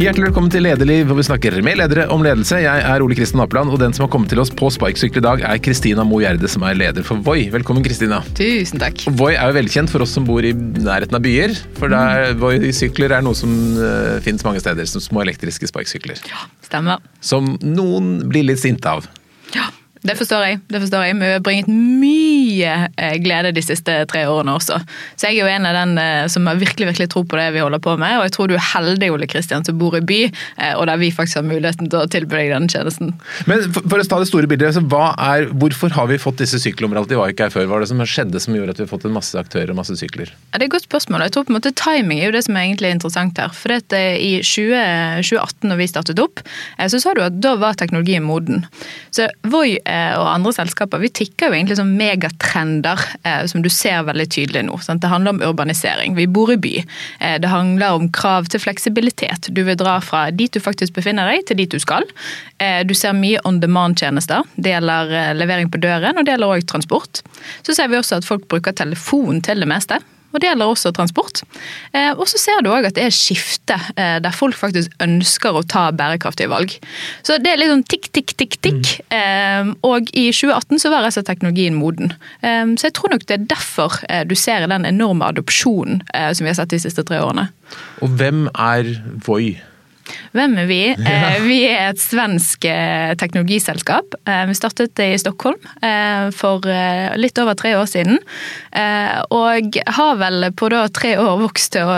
[0.00, 2.56] Hjertelig velkommen til Lederliv, hvor vi snakker med ledere om ledelse.
[2.62, 5.24] Jeg er Ole Kristian Apeland, og den som har kommet til oss på sparkesykkel i
[5.26, 7.50] dag, er Kristina Mo Gjerde, som er leder for Voi.
[7.52, 8.22] Velkommen, Kristina.
[8.38, 9.04] Tusen takk.
[9.20, 11.52] Voi er jo velkjent for oss som bor i nærheten av byer.
[11.76, 16.24] For der, Voi-sykler er noe som uh, finnes mange steder, som små elektriske sparkesykler.
[16.32, 17.04] Ja, stemmer.
[17.20, 19.04] Som noen blir litt sinte av.
[19.52, 19.68] Ja,
[20.06, 20.60] det forstår jeg.
[20.72, 21.18] det forstår jeg.
[21.20, 24.78] Vi har bringet mye eh, glede de siste tre årene også.
[25.16, 25.98] Så jeg er jo en av den
[26.32, 28.18] som har virkelig virkelig tro på det vi holder på med.
[28.18, 30.20] Og jeg tror du er heldig, Ole Kristian, som bor i by,
[30.56, 33.12] eh, og der vi faktisk har muligheten til å tilby deg denne tjenesten.
[33.50, 37.10] Men for, å ta det store bildet, er, hvorfor har vi fått disse overalt?
[37.10, 37.68] De var ikke her før.
[37.68, 39.80] Hva er det som skjedde som gjorde at vi har fått en masse aktører og
[39.80, 40.32] masse sykler?
[40.50, 41.26] Ja, det er et godt spørsmål.
[41.26, 43.52] Jeg tror på en måte Timing er jo det som er egentlig interessant her.
[43.56, 46.42] For det, i 20, 2018, når vi startet opp,
[46.80, 48.64] så sa du at da var teknologien moden.
[49.14, 53.70] Så Voi Eh, og andre selskaper, vi tikker jo egentlig som megatrender eh, som du
[53.72, 54.78] ser veldig tydelig nå.
[54.84, 55.02] Sant?
[55.02, 56.16] Det handler om urbanisering.
[56.18, 56.74] Vi bor i by.
[57.20, 59.50] Eh, det handler om krav til fleksibilitet.
[59.54, 62.06] Du vil dra fra dit du faktisk befinner deg, til dit du skal.
[62.84, 64.44] Du ser mye on demand-tjenester.
[64.60, 67.22] Det gjelder levering på døren, og det gjelder òg transport.
[67.64, 70.00] Så ser vi også at folk bruker telefon til det meste
[70.30, 71.42] og det gjelder også transport.
[71.92, 75.56] Eh, og så ser du òg at det er skifte eh, der folk faktisk ønsker
[75.56, 76.76] å ta bærekraftige valg.
[77.26, 78.92] Så det er litt sånn tikk, tikk, tikk, tikk.
[79.10, 79.74] Mm.
[79.86, 82.12] Og i 2018 så var rett teknologien moden.
[82.40, 86.58] Så jeg tror nok det er derfor du ser den enorme adopsjonen som vi har
[86.58, 87.48] sett de siste tre årene.
[88.04, 88.94] Og hvem er
[89.26, 89.58] Voi?
[90.30, 90.80] Hvem er vi?
[90.94, 91.30] Ja.
[91.42, 94.14] Vi er et svensk eh, teknologiselskap.
[94.22, 96.62] Eh, vi startet i Stockholm eh, for
[97.18, 98.20] litt over tre år siden.
[99.34, 101.88] Og har vel på da tre år vokst til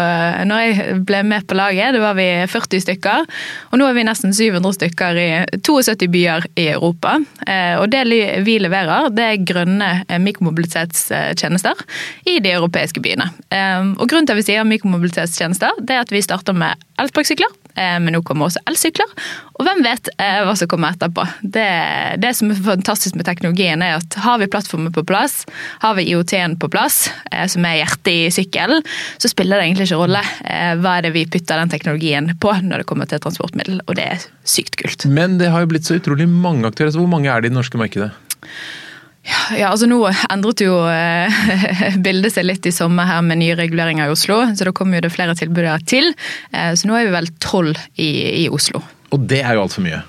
[0.48, 3.26] Når jeg ble med på laget, da var vi 40 stykker.
[3.70, 5.28] Og nå er vi nesten 700 stykker i
[5.60, 7.18] 72 byer i Europa.
[7.80, 8.04] Og det
[8.46, 9.90] vi leverer, det er grønne
[10.24, 11.84] mikromobilitetstjenester
[12.32, 13.28] i de europeiske byene.
[13.98, 17.61] Og grunnen til at vi sier mikromobilitetstjenester, det er at vi starter med elsparkesykler Eh,
[17.74, 19.08] men nå kommer også elsykler.
[19.58, 21.24] Og hvem vet eh, hva som kommer etterpå.
[21.42, 21.66] Det,
[22.22, 25.42] det, som er fantastisk med teknologien, er at har vi plattformen på plass,
[25.84, 28.84] har vi IOT-en på plass, eh, som er hjertet i sykkelen,
[29.22, 30.22] så spiller det egentlig ikke rolle
[30.82, 34.06] hva er det vi putter den teknologien på når det kommer til transportmiddel, og det
[34.14, 35.06] er sykt kult.
[35.08, 36.92] Men det har jo blitt så utrolig mange aktører.
[36.94, 38.12] Så hvor mange er det i det norske markedet?
[39.22, 40.00] Ja, altså Nå
[40.32, 41.42] endret jo eh,
[42.04, 44.40] bildet seg litt i sommer her med nye reguleringer i Oslo.
[44.56, 46.10] Så da kommer jo det flere tilbud til.
[46.50, 48.10] Eh, så nå er vi vel tolv i,
[48.44, 48.82] i, Oslo.
[49.14, 50.02] Og det er jo altfor mye?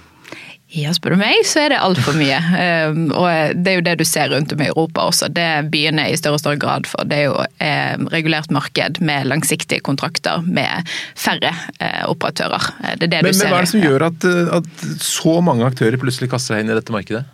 [0.73, 2.39] Ja, spør du meg, så er det altfor mye.
[2.63, 5.29] Eh, og det er jo det du ser rundt om i Europa også.
[5.35, 7.05] Det byene i større og større grad for.
[7.05, 11.53] Det er jo regulert marked med langsiktige kontrakter med færre
[12.09, 12.71] operatører.
[12.97, 13.51] Det er det men, du ser.
[13.51, 16.73] Men hva er det som gjør at, at så mange aktører plutselig kaster seg inn
[16.73, 17.25] i dette markedet?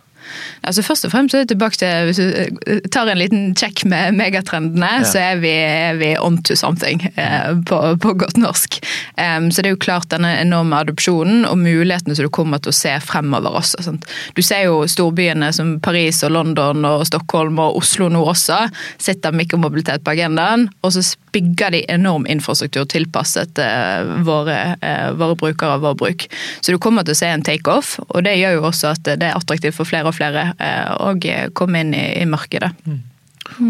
[0.66, 3.84] Altså Først og fremst er det tilbake til Hvis du eh, tar en liten sjekk
[3.90, 5.06] med megatrendene, ja.
[5.06, 8.80] så er vi, er vi on to something, eh, på, på, godt norsk.
[9.16, 12.72] Um, så det er jo klart denne enorme adopsjonen og mulighetene som du kommer til
[12.72, 13.84] å se fremover også.
[13.86, 14.06] Sant?
[14.36, 18.62] Du ser jo storbyene som Paris og London og Stockholm og Oslo nå også
[19.00, 20.68] sitter mikromobilitet på agendaen.
[20.82, 26.26] og så bygger de enorm infrastruktur tilpasset eh, våre, eh, våre brukere og vår bruk.
[26.60, 29.28] Så du kommer til å se en takeoff, og det gjør jo også at det
[29.28, 31.24] er attraktivt for flere og flere uh, og
[31.56, 32.72] komme inn i, i markedet.
[32.84, 33.00] Mm.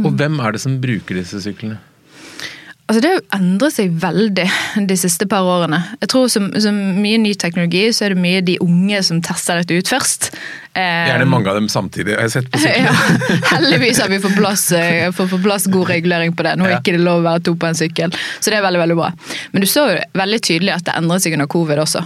[0.04, 1.78] Og hvem er det som bruker disse syklene?
[2.90, 4.44] Altså Det har jo endret seg veldig
[4.90, 5.78] de siste par årene.
[6.00, 9.60] Jeg tror Som, som mye ny teknologi, så er det mye de unge som tester
[9.60, 10.32] dette ut først.
[10.74, 12.86] Gjerne mange av dem samtidig, jeg har sett på sykkelen.
[12.86, 15.10] Ja, heldigvis har vi fått plass, eh,
[15.42, 16.52] plass god regulering på det.
[16.60, 18.82] Nå er ikke det lov å være to på en sykkel, så det er veldig
[18.84, 19.08] veldig bra.
[19.50, 22.04] Men du så jo veldig tydelig at det endret seg under covid også.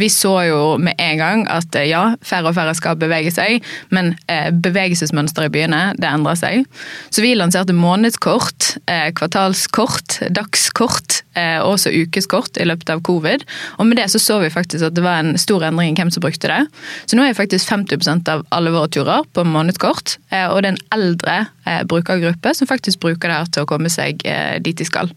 [0.00, 3.62] Vi så jo med en gang at eh, ja, færre og færre skal bevege seg,
[3.94, 6.66] men eh, bevegelsesmønsteret i byene det endrer seg.
[7.14, 8.72] Så vi lanserte månedskort,
[9.14, 11.20] kvartalskort, dagskort
[11.62, 13.44] og også ukeskort i løpet av covid.
[13.78, 16.10] Og med det så så vi faktisk at det var en stor endring i hvem
[16.12, 16.60] som brukte det.
[17.06, 20.18] Så nå er faktisk faktisk 50% av alle våre turer på månedskort.
[20.30, 23.68] Eh, og det er en eldre eh, brukergruppe som faktisk bruker det her til å
[23.68, 25.10] komme seg eh, dit de skal.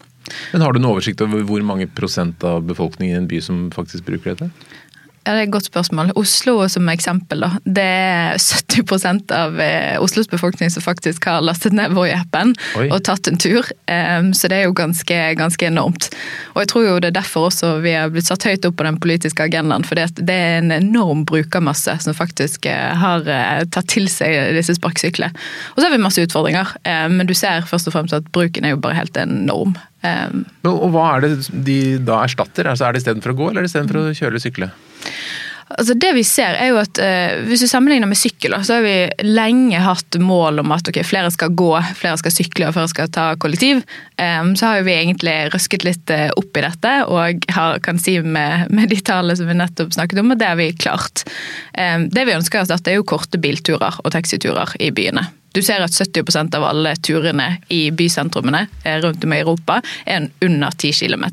[0.53, 3.71] Men Har du en oversikt over hvor mange prosent av befolkningen i en by som
[3.71, 4.49] faktisk bruker dette?
[5.23, 6.11] Ja, Det er et godt spørsmål.
[6.19, 7.39] Oslo som eksempel.
[7.39, 7.51] da.
[7.63, 12.51] Det er 70% av eh, Oslos befolkning som faktisk har lastet ned Voi-appen
[12.89, 13.63] og tatt en tur.
[14.33, 16.09] Så det er jo ganske, ganske, enormt.
[16.55, 18.87] Og jeg tror jo det er derfor også vi har blitt satt høyt opp på
[18.87, 19.87] den politiske agendaen.
[19.87, 24.75] For det er en enorm brukermasse som faktisk eh, har eh, tatt til seg disse
[24.75, 25.31] sparkesyklene.
[25.73, 26.75] Og så har vi masse utfordringer,
[27.13, 29.77] men du ser først og fremst at bruken er jo bare helt enorm.
[30.67, 31.35] Og hva er det
[31.65, 32.67] de da erstatter?
[32.67, 34.73] Altså er det istedenfor å gå, eller er det istedenfor å kjøre eller sykle?
[35.73, 38.85] Altså det vi ser er jo at eh, Hvis du sammenligner med sykkel, så har
[38.85, 42.91] vi lenge hatt mål om at okay, flere skal gå, flere skal sykle og flere
[42.91, 43.81] skal ta kollektiv.
[44.21, 48.19] Eh, så har vi egentlig røsket litt eh, opp i dette og har, kan si
[48.21, 51.25] med, med de tallene som vi nettopp snakket om, at det har vi klart.
[51.73, 55.25] Eh, det vi ønsker oss, er jo korte bilturer og taxiturer i byene.
[55.53, 60.29] Du ser at 70% av alle turene i bysentrumene eh, rundt om i Europa er
[60.41, 61.25] under 10 km.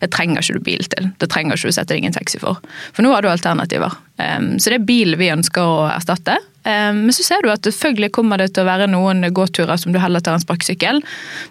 [0.00, 1.08] Det trenger ikke du bil til.
[1.18, 2.60] Det trenger ikke du sette deg i en taxi for.
[2.92, 3.96] For nå har du alternativer.
[4.20, 6.36] Um, så det er bil vi ønsker å erstatte.
[6.64, 9.92] Um, men så ser du at selvfølgelig kommer det til å være noen gåturer som
[9.92, 11.02] du heller tar en sparkesykkel.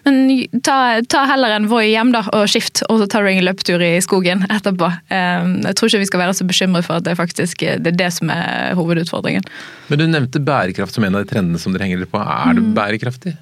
[0.06, 0.20] Men
[0.66, 0.78] ta,
[1.10, 3.94] ta heller en Voi hjem da, og skift, og så tar du en løpetur i
[4.04, 4.90] skogen etterpå.
[5.12, 7.98] Um, jeg tror ikke vi skal være så bekymret for at det faktisk det er
[7.98, 9.46] det som er hovedutfordringen.
[9.88, 12.20] Men du nevnte bærekraft som en av de trendene som dere henger på.
[12.20, 13.36] Er det bærekraftig?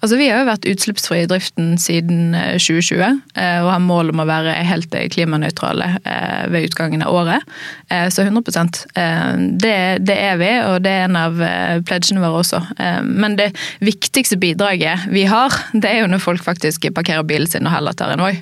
[0.00, 3.02] Altså, Vi har jo vært utslippsfri i driften siden eh, 2020
[3.36, 7.44] eh, og har mål om å være helt eh, klimanøytrale eh, ved utgangen av året.
[7.92, 8.64] Eh, Så 100
[8.96, 9.74] eh, det,
[10.08, 12.62] det er vi, og det er en av eh, pledgene våre også.
[12.80, 13.50] Eh, Men det
[13.84, 17.92] viktigste bidraget vi har, det er jo når folk faktisk parkerer bilen sin og heller
[17.92, 18.38] tar en Voi.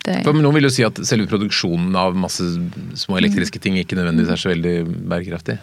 [0.00, 2.40] Det- For Noen vil jo si at selve produksjonen av masse
[2.96, 4.76] små elektriske ting ikke nødvendigvis er så veldig
[5.12, 5.58] bærekraftig.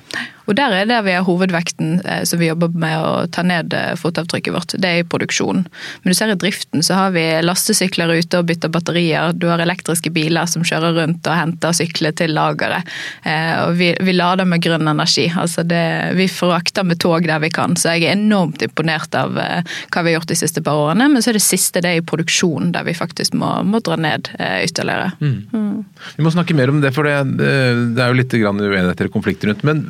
[0.47, 3.73] Og der er der vi har hovedvekten eh, som vi jobber med å ta ned
[3.75, 4.75] eh, fotavtrykket vårt.
[4.79, 5.65] Det er i produksjonen.
[6.03, 9.35] Men du ser i driften så har vi lastesykler ute og bytter batterier.
[9.35, 12.87] Du har elektriske biler som kjører rundt og henter sykler til lageret.
[13.27, 15.27] Eh, Og vi, vi lader med grønn energi.
[15.35, 15.83] Altså det,
[16.17, 17.75] vi forakter med tog der vi kan.
[17.75, 21.09] Så jeg er enormt imponert av hva vi har gjort de siste par årene.
[21.11, 23.97] Men så er det siste det er i produksjonen der vi faktisk må, må dra
[23.99, 25.11] ned ytterligere.
[25.19, 29.51] Vi må snakke mer om det, for det, det er jo litt uenigheter og konflikter
[29.51, 29.65] rundt.
[29.67, 29.83] Men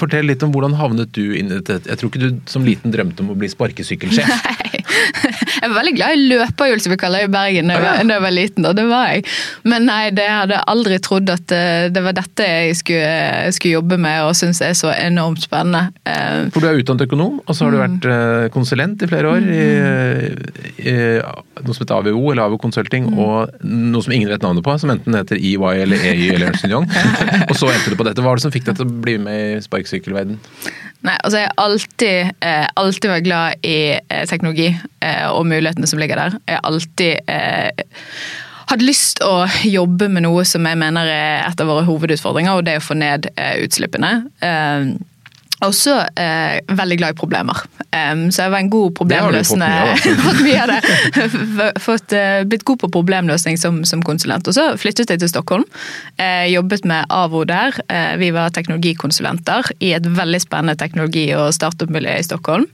[0.00, 1.80] fortell litt om hvordan havnet du inn i dette.
[1.86, 4.64] Jeg tror ikke du som liten drømte om å bli sparkesykkelsjef.
[5.60, 8.22] Jeg var veldig glad i løperhjul, som vi kaller det i Bergen, da jeg, jeg
[8.22, 8.66] var liten.
[8.68, 9.22] Og det var jeg.
[9.68, 13.76] Men nei, det jeg hadde aldri trodd at eh, det var dette jeg skulle, skulle
[13.78, 15.94] jobbe med og syns er så enormt spennende.
[16.06, 19.32] Eh, For du er utdannet økonom, og så har du vært øh, konsulent i flere
[19.32, 19.66] år i,
[20.86, 20.96] i
[21.64, 24.92] noe som heter AVO, eller AVO Consulting, og noe som ingen vet navnet på, som
[24.92, 25.56] enten heter EY
[25.86, 26.88] eller EY eller Ernst Young.
[27.50, 28.22] og så endte du på dette.
[28.22, 30.40] Hva var det som fikk deg til å bli med i sparkesykkelverden?
[31.04, 35.88] Nei, altså Jeg har alltid, eh, alltid vært glad i eh, teknologi eh, og mulighetene
[35.90, 36.38] som ligger der.
[36.48, 37.84] Jeg har alltid eh,
[38.70, 42.66] hatt lyst å jobbe med noe som jeg mener er et av våre hovedutfordringer, og
[42.66, 44.12] det er å få ned eh, utslippene.
[44.42, 44.88] Eh,
[45.64, 47.62] også eh, veldig glad i problemer.
[47.88, 49.68] Um, så jeg var en god problemløsende.
[50.26, 51.70] fått mye av det.
[51.80, 54.48] Fått, eh, blitt god på problemløsning som, som konsulent.
[54.48, 55.64] Og så flyttet jeg til Stockholm.
[56.20, 57.78] Eh, jobbet med AVO der.
[57.88, 62.68] Eh, vi var teknologikonsulenter i et veldig spennende teknologi- og startup-miljø i Stockholm.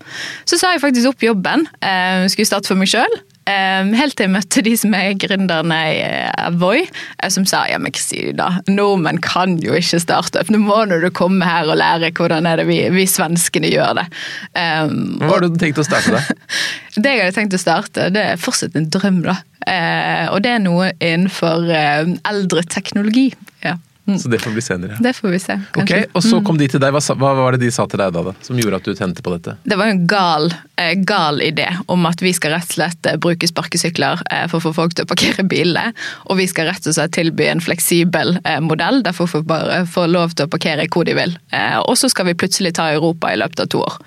[0.44, 1.68] Så sa jeg faktisk opp jobben.
[1.82, 3.20] Eh, skulle starte for meg sjøl.
[3.46, 6.02] Helt til jeg møtte de som er gründerne i
[6.46, 6.82] Avoy, Voi,
[7.22, 7.94] eh, som sa ja, men
[8.38, 10.42] da, nordmenn kan jo ikke starte.
[10.52, 14.06] Nå må du komme her og lære hvordan er det vi, vi svenskene gjør det.
[14.54, 16.22] Um, Hva har du tenkt å starte da?
[17.02, 19.38] det jeg hadde tenkt å starte, det er fortsatt en drøm, da.
[19.62, 23.30] Uh, og det er noe innenfor uh, eldre teknologi.
[23.64, 23.78] Ja.
[24.06, 24.18] Mm.
[24.18, 24.96] Så det får bli senere.
[25.00, 25.56] Det får vi se.
[25.76, 26.00] Kanskje.
[26.12, 26.90] Og så kom de til deg.
[26.96, 28.32] Hva, hva var det de sa til deg da?
[28.42, 29.54] Som gjorde at du tente på dette?
[29.62, 33.18] Det var en gal, eh, gal idé om at vi skal rett og slett eh,
[33.22, 35.92] bruke sparkesykler eh, for å få folk til å parkere bilene.
[36.32, 40.10] Og vi skal rett og slett tilby en fleksibel modell der folk får bare får
[40.10, 41.36] lov til å parkere hvor de vil.
[41.54, 44.00] Eh, Og så skal vi plutselig ta Europa i løpet av to år.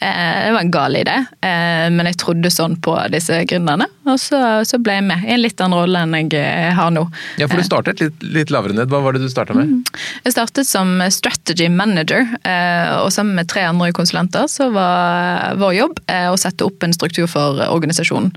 [0.00, 1.14] Eh, Det var en gal idé,
[1.44, 3.86] eh, men jeg trodde sånn på disse gründerne.
[4.06, 7.06] Og så, så ble jeg med i en litt annen rolle enn jeg har nå.
[7.40, 8.88] Ja, for du startet litt, litt lavere ned.
[8.92, 9.90] Hva var det du starta med?
[10.24, 15.76] Jeg startet som strategy manager, eh, og sammen med tre andre konsulenter så var vår
[15.80, 18.32] jobb eh, å sette opp en struktur for organisasjonen.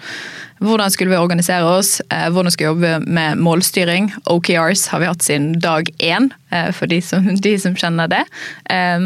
[0.57, 4.09] Hvordan skulle vi organisere oss, eh, hvordan skulle vi jobbe med målstyring.
[4.25, 6.31] OKRs har vi hatt siden dag én,
[6.73, 8.21] for de som, de som kjenner det.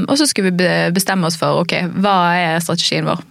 [0.05, 3.24] Og så skulle vi bestemme oss for ok, hva er strategien vår.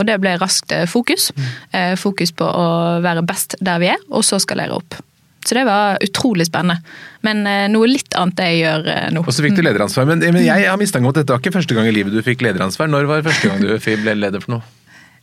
[0.00, 1.28] Og det ble raskt fokus.
[1.72, 2.66] Eh, Fokus på å
[3.04, 4.98] være best der vi er, og så skalere opp.
[5.46, 6.82] Så det var utrolig spennende.
[7.26, 9.22] Men eh, noe litt annet det jeg gjør eh, nå.
[9.24, 10.08] Og så fikk du lederansvar.
[10.10, 12.20] Men, men jeg har mistanke om at dette var ikke første gang i livet du
[12.26, 12.90] fikk lederansvar.
[12.90, 13.72] Når var det første gang du
[14.04, 14.74] ble leder for noe?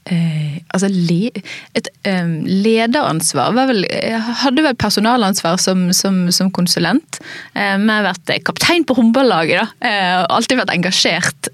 [0.05, 1.31] Eh, altså, le,
[1.73, 7.17] et eh, lederansvar var vel Jeg hadde vel personalansvar som, som, som konsulent.
[7.57, 9.89] Eh, men jeg har vært eh, kaptein på håndballaget, da.
[9.89, 11.49] Eh, og alltid vært engasjert.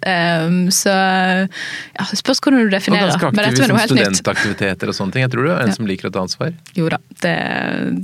[0.75, 3.13] Så ja, spørs hvordan du Og definerer.
[3.13, 4.19] ganske Men aktiv i var noe helt nytt.
[4.19, 5.23] studentaktiviteter og sånne ting.
[5.25, 5.77] Jeg tror du er en Ja.
[5.79, 6.51] som liker å ta ansvar.
[6.75, 7.35] Jo da, det,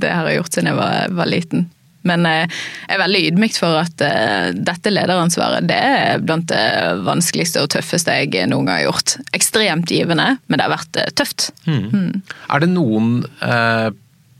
[0.00, 1.68] det har jeg gjort siden jeg var, var liten.
[2.06, 6.66] Men eh, jeg er veldig ydmykt for at eh, dette lederansvaret det er blant det
[7.06, 9.16] vanskeligste og tøffeste jeg noen gang har gjort.
[9.36, 11.50] Ekstremt givende, men det har vært eh, tøft.
[11.68, 13.88] Er det noen eh,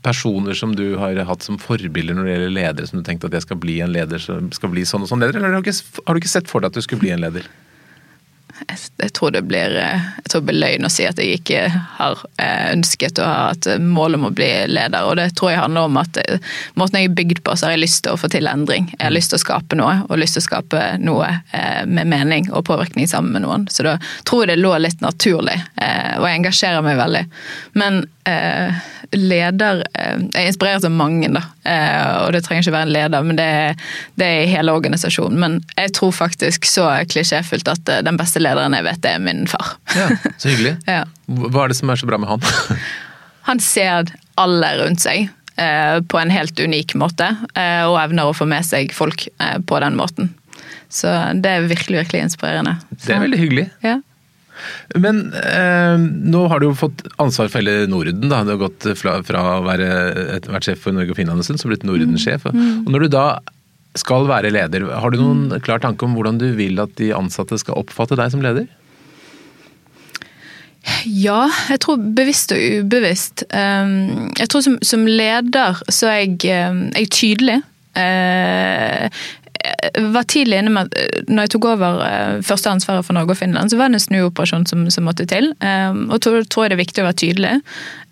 [0.05, 3.35] personer som du har hatt som forbilder når det gjelder ledere, som du tenkte at
[3.35, 5.69] jeg skal bli en leder som skal bli sånn og sånn leder, eller har du
[5.69, 7.49] ikke, har du ikke sett for deg at du skulle bli en leder?
[8.67, 11.63] Jeg, tror det blir, eh, jeg tror det blir løgn å si at jeg ikke
[11.99, 15.07] har eh, ønsket å ha et mål om å bli leder.
[15.07, 17.77] Og det tror jeg handler om at eh, måten jeg er bygd på, så har
[17.77, 18.91] jeg lyst til å få til endring.
[18.97, 21.29] Jeg har lyst til å skape noe, og lyst til å skape noe
[21.89, 23.65] med mening og påvirkning sammen med noen.
[23.71, 23.97] Så da
[24.27, 27.25] tror jeg det lå litt naturlig, og jeg engasjerer meg veldig.
[27.79, 28.01] Men
[29.15, 31.41] leder Jeg er inspirert av mange, da.
[32.25, 33.87] Og det trenger ikke være en leder, men det er,
[34.19, 35.39] det er i hele organisasjonen.
[35.41, 39.45] Men jeg tror faktisk så klisjéfullt at den beste lederen jeg vet, det er min
[39.47, 39.75] far.
[39.95, 40.77] Ja, Så hyggelig.
[40.97, 41.03] ja.
[41.27, 42.41] Hva er det som er så bra med han?
[43.49, 45.29] han ser alle rundt seg
[45.59, 49.57] eh, på en helt unik måte, eh, og evner å få med seg folk eh,
[49.61, 50.33] på den måten.
[50.89, 52.79] Så det er virkelig, virkelig inspirerende.
[53.05, 53.67] Det er veldig hyggelig.
[53.85, 53.99] Ja.
[54.99, 58.25] Men eh, nå har du jo fått ansvar for hele Norden.
[58.31, 58.41] Da.
[58.43, 59.89] Du har gått fra, fra å være
[60.49, 62.49] vært sjef for Norge og Finland en stund, så blitt Norden-sjef.
[62.51, 62.85] Mm.
[62.85, 63.25] Og når du da
[63.99, 67.59] skal være leder, har du noen klar tanke om hvordan du vil at de ansatte
[67.61, 68.69] skal oppfatte deg som leder?
[71.05, 73.43] Ja, jeg tror bevisst og ubevisst.
[73.53, 77.59] Ehm, jeg tror som, som leder så er jeg, ehm, jeg er tydelig.
[79.95, 83.33] Var tidlig inne med at eh, når jeg tok over eh, første ansvaret for Norge
[83.35, 85.51] og Finland, så var det en snuoperasjon som, som måtte til.
[85.59, 87.51] Um, og tror, tror jeg det er viktig å være tydelig.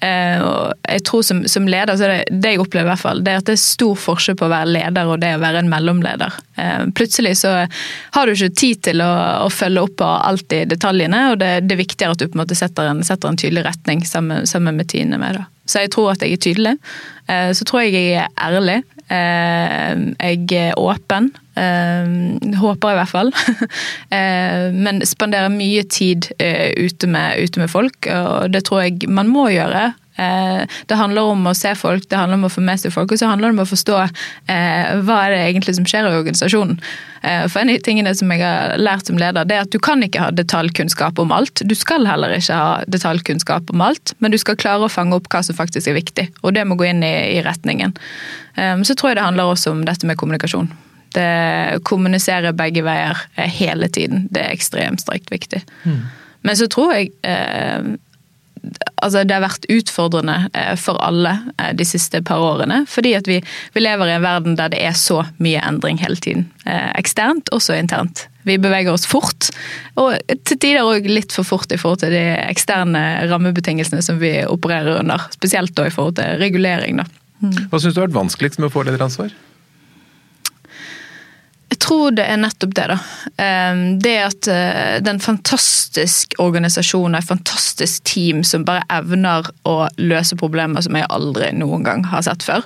[0.03, 3.23] Uh, og jeg tror som, som leder, så det, det jeg opplever i hvert fall,
[3.23, 5.63] det er at det er stor forskjell på å være leder og det å være
[5.63, 6.35] en mellomleder.
[6.59, 9.11] Uh, plutselig så har du ikke tid til å,
[9.45, 12.35] å følge opp på alt i detaljene, og det, det, er viktigere at du på
[12.35, 15.39] en måte setter en, setter en tydelig retning sammen, sammen med teamene med.
[15.39, 15.47] Da.
[15.67, 16.77] Så jeg tror at jeg er tydelig.
[17.27, 18.77] Så tror jeg jeg er ærlig.
[19.09, 21.29] Jeg er åpen.
[22.59, 23.31] Håper i hvert fall.
[24.85, 29.31] Men spanderer mye tid eh, ute med, ute med folk, og det tror jeg man
[29.31, 29.91] må gjøre.
[30.17, 33.11] Eh, det handler om å se folk, det handler om å få med seg folk,
[33.11, 36.17] og så handler det om å forstå eh, hva er det egentlig som skjer i
[36.21, 36.81] organisasjonen.
[37.27, 40.03] For en av tingene som jeg har lært som leder, det er at du kan
[40.05, 41.63] ikke ha detaljkunnskap om alt.
[41.65, 45.27] Du skal heller ikke ha detaljkunnskap om alt, men du skal klare å fange opp
[45.33, 47.97] hva som faktisk er viktig, og det må gå inn i, i retningen.
[48.85, 50.69] Så tror jeg det handler også om dette med kommunikasjon.
[51.17, 54.27] Det kommuniserer begge veier eh, hele tiden.
[54.31, 55.63] Det er ekstremt strekt viktig.
[55.83, 56.01] Mm.
[56.45, 57.95] Men så tror jeg eh,
[58.95, 62.83] altså det har vært utfordrende eh, for alle eh, de siste par årene.
[62.89, 63.39] Fordi at vi,
[63.73, 66.47] vi, lever i en verden der det er så mye endring hele tiden.
[66.67, 68.25] Eksternt, også internt.
[68.47, 69.49] Vi beveger oss fort,
[69.99, 70.15] og
[70.47, 75.01] til tider òg litt for fort i forhold til de eksterne rammebetingelsene som vi opererer
[75.01, 75.27] under.
[75.35, 76.99] Spesielt da i forhold til regulering.
[77.01, 77.07] Da.
[77.71, 79.35] Hva syns du har vært vanskeligst med å få lederansvar?
[81.77, 82.95] Jeg tror det er nettopp det, da.
[83.37, 88.81] Ehm, det at eh, det er en fantastisk organisasjon og et fantastisk team som bare
[88.89, 92.65] evner å løse problemer som jeg aldri noen gang har sett før.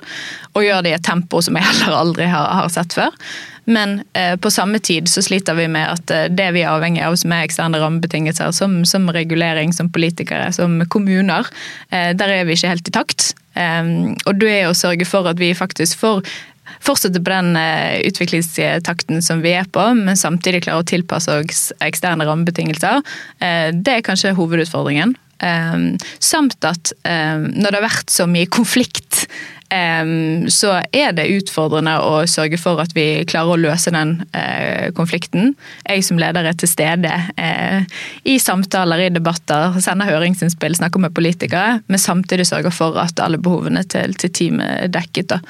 [0.56, 3.12] Og gjør det i et tempo som jeg heller aldri har, sett før.
[3.68, 7.04] Men eh, på samme tid så sliter vi med at eh, det vi er avhengig
[7.04, 11.52] av som er eksterne rammebetingelser, som, som regulering, som politikere, som kommuner,
[11.92, 13.34] der er vi ikke helt i takt.
[13.60, 16.24] Ehm, og det å sørge for at vi faktisk får
[16.80, 21.64] fortsette på den eh, utviklingstakten som vi er på, men samtidig klare å tilpasse oss
[21.84, 23.02] eksterne rammebetingelser.
[23.42, 25.16] Eh, det er kanskje hovedutfordringen.
[25.42, 25.80] Eh,
[26.22, 29.26] samt at når det har vært så mye konflikt
[30.52, 34.18] så er det utfordrende å sørge for at vi klarer å løse den
[34.92, 35.54] konflikten.
[35.86, 37.08] Jeg som leder er til stede
[38.28, 43.40] i samtaler, i debatter, sender høringsinnspill, snakker med politikere, men samtidig sørger for at alle
[43.40, 45.32] behovene til teamet er dekket.
[45.32, 45.40] Da.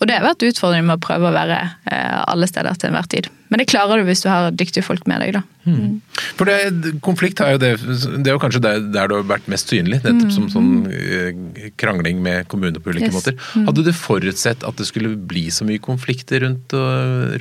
[0.00, 1.56] Og det har vært utfordringen med å prøve å være
[1.92, 3.26] eh, alle steder til enhver tid.
[3.52, 5.42] Men det klarer du hvis du har dyktige folk med deg, da.
[5.66, 5.74] Hmm.
[5.76, 5.96] Mm.
[6.38, 9.50] For det, konflikt er jo det, det er jo kanskje der, der du har vært
[9.52, 10.32] mest synlig, nettopp mm.
[10.32, 13.16] som sånn eh, krangling med kommuner på ulike yes.
[13.18, 13.36] måter.
[13.52, 13.66] Mm.
[13.68, 16.84] Hadde du forutsett at det skulle bli så mye konflikter rundt å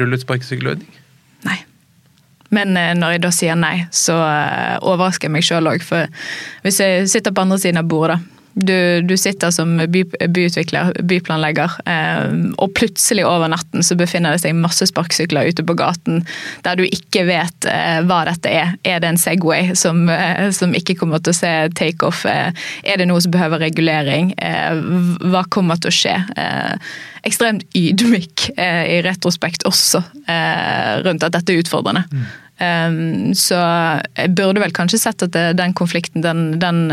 [0.02, 1.00] rulle ut sparkesykkelordning?
[1.48, 1.62] Nei.
[2.52, 5.88] Men eh, når jeg da sier nei, så overrasker jeg meg sjøl òg.
[5.88, 6.12] For
[6.68, 8.20] hvis jeg sitter på andre siden av bordet,
[8.60, 14.44] du, du, sitter som by, byutvikler, byplanlegger, eh, og plutselig over natten så befinner det
[14.44, 16.24] seg masse sparkesykler ute på gaten
[16.66, 18.74] der du ikke vet eh, hva dette er.
[18.88, 22.26] Er det en Segway som, eh, som ikke kommer til å se takeoff?
[22.30, 22.52] Eh,
[22.84, 24.34] er det noe som behøver regulering?
[24.38, 24.84] Eh,
[25.32, 26.18] hva kommer til å skje?
[26.40, 26.92] Eh,
[27.28, 30.00] ekstremt ydmyk i retrospekt også
[31.04, 32.06] rundt at dette er utfordrende.
[32.08, 32.30] Mm.
[32.60, 33.58] Um, så
[34.20, 36.88] jeg burde vel kanskje sett at det, den konflikten, den, den,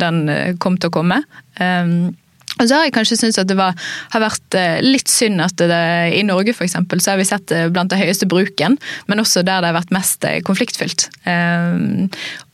[0.00, 0.24] den,
[0.58, 1.22] kom til å komme.
[1.62, 2.16] Um,
[2.58, 3.76] og så har jeg kanskje syntes at det var,
[4.12, 5.82] har vært eh, litt synd at det,
[6.18, 9.44] i Norge for eksempel, så har vi sett det blant det høyeste bruken, men også
[9.46, 11.06] der det har vært mest eh, konfliktfylt.
[11.28, 12.08] Um,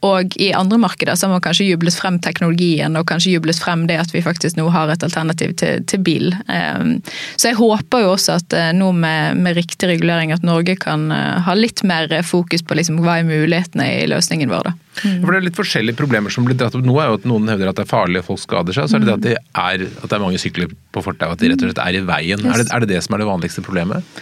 [0.04, 3.87] Og i andre markeder så har man kanskje jublet frem teknologien og kanskje jublet frem
[3.88, 6.34] det at vi faktisk nå har et alternativ til, til bil.
[6.49, 6.99] Um,
[7.37, 11.08] så jeg håper jo også at uh, nå med, med, riktig regulering at Norge kan
[11.12, 14.68] uh, ha litt mer fokus på liksom, hva er mulighetene i løsningen vår.
[14.68, 14.75] da.
[15.02, 15.18] Mm.
[15.25, 16.84] For Det er litt forskjellige problemer som blir dratt opp.
[16.84, 18.90] Nå er jo at Noen hevder at det er farlig og folk skader seg.
[18.90, 21.40] Så er det det at det er, at det er mange sykler på fortau, at
[21.40, 22.44] de rett og slett er i veien.
[22.44, 22.50] Yes.
[22.50, 24.16] Er, det, er det det som er det vanligste problemet?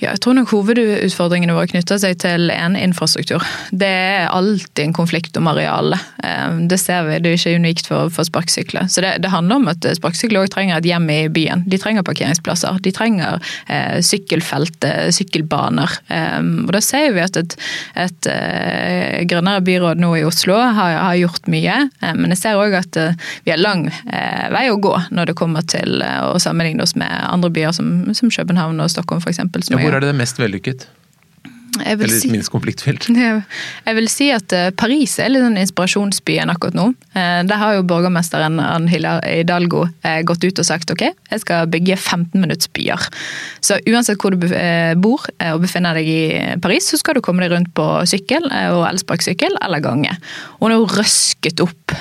[0.00, 3.42] Ja, jeg tror nok Hovedutfordringene våre knytter seg til en infrastruktur.
[3.70, 6.02] Det er alltid en konflikt om arealet.
[6.24, 8.88] Eh, det ser vi, det er ikke unikt for, for sparkesykler.
[8.90, 11.64] Så det, det, handler om at sparkesykler òg trenger et hjem i byen.
[11.70, 12.80] De trenger parkeringsplasser.
[12.84, 13.38] De trenger
[13.70, 15.98] eh, sykkelfelt, eh, sykkelbaner.
[16.08, 17.56] Eh, og Da ser vi at et,
[18.04, 21.78] et eh, grønnere byråd nå i Oslo har, har gjort mye.
[22.02, 23.00] Eh, men jeg ser òg at
[23.44, 23.86] vi har lang
[24.54, 28.30] vei å gå når det kommer til å sammenligne oss med andre byer som, som
[28.32, 29.40] København og Stockholm f.eks.
[29.74, 30.88] Ja, hvor er det mest vellykket?
[31.82, 33.08] Eller si, minst konfliktfylt?
[33.86, 36.86] Jeg vil si at eh, Paris er litt sånn inspirasjonsbyen akkurat nå.
[37.16, 41.96] Eh, der har jo borgermesteren Hidalgo eh, gått ut og sagt ok, jeg skal bygge
[41.98, 43.08] 15-minuttsbyer.
[43.64, 44.46] Så uansett hvor du
[45.00, 46.20] bor og befinner deg i
[46.62, 50.12] Paris, så skal du komme deg rundt på sykkel og elsparkesykkel eller gange.
[50.60, 51.96] Og nå røsket opp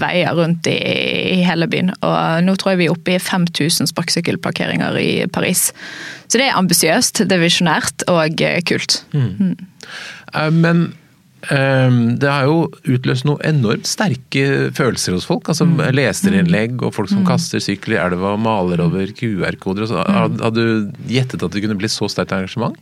[0.00, 1.92] veier rundt i hele byen.
[2.00, 5.70] Og nå tror jeg vi er oppe i 5000 sparkesykkelparkeringer i Paris.
[6.32, 9.02] Så det er ambisiøst, det er visjonært og kult.
[9.12, 9.32] Mm.
[9.36, 10.60] Mm.
[10.62, 10.78] Men
[11.52, 15.50] um, det har jo utløst noe enormt sterke følelser hos folk.
[15.52, 15.82] altså mm.
[15.92, 17.28] Leserinnlegg og folk som mm.
[17.28, 19.92] kaster sykler i elva og maler over QR-koder.
[19.92, 20.40] Mm.
[20.40, 22.80] Hadde du gjettet at det kunne bli så sterkt engasjement?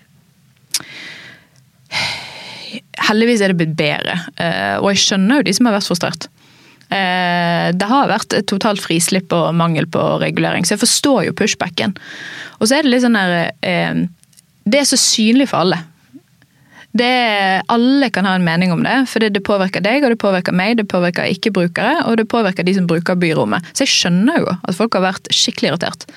[3.10, 6.30] Heldigvis er det blitt bedre, eh, og jeg skjønner jo de som har vært frustrert.
[6.90, 11.36] Eh, det har vært et totalt frislipp og mangel på regulering, så jeg forstår jo
[11.38, 11.94] pushbacken.
[12.58, 14.02] Og så er det litt sånn her eh,
[14.66, 15.78] Det er så synlig for alle.
[16.90, 20.54] Det, alle kan ha en mening om det, for det, påvirker deg, og det påvirker
[20.56, 23.68] meg, det påvirker ikke-brukere, og det påvirker de som bruker byrommet.
[23.70, 26.08] Så jeg skjønner jo at folk har vært skikkelig irritert.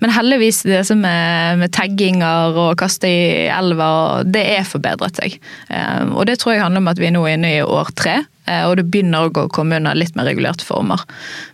[0.00, 5.36] Men heldigvis, det som med, med tagginger og kaste i elva, det er forbedret seg.
[5.68, 8.22] Eh, og det tror jeg handler om at vi er nå inne i år tre.
[8.46, 11.02] Eh, og det begynner å komme under litt mer regulerte former.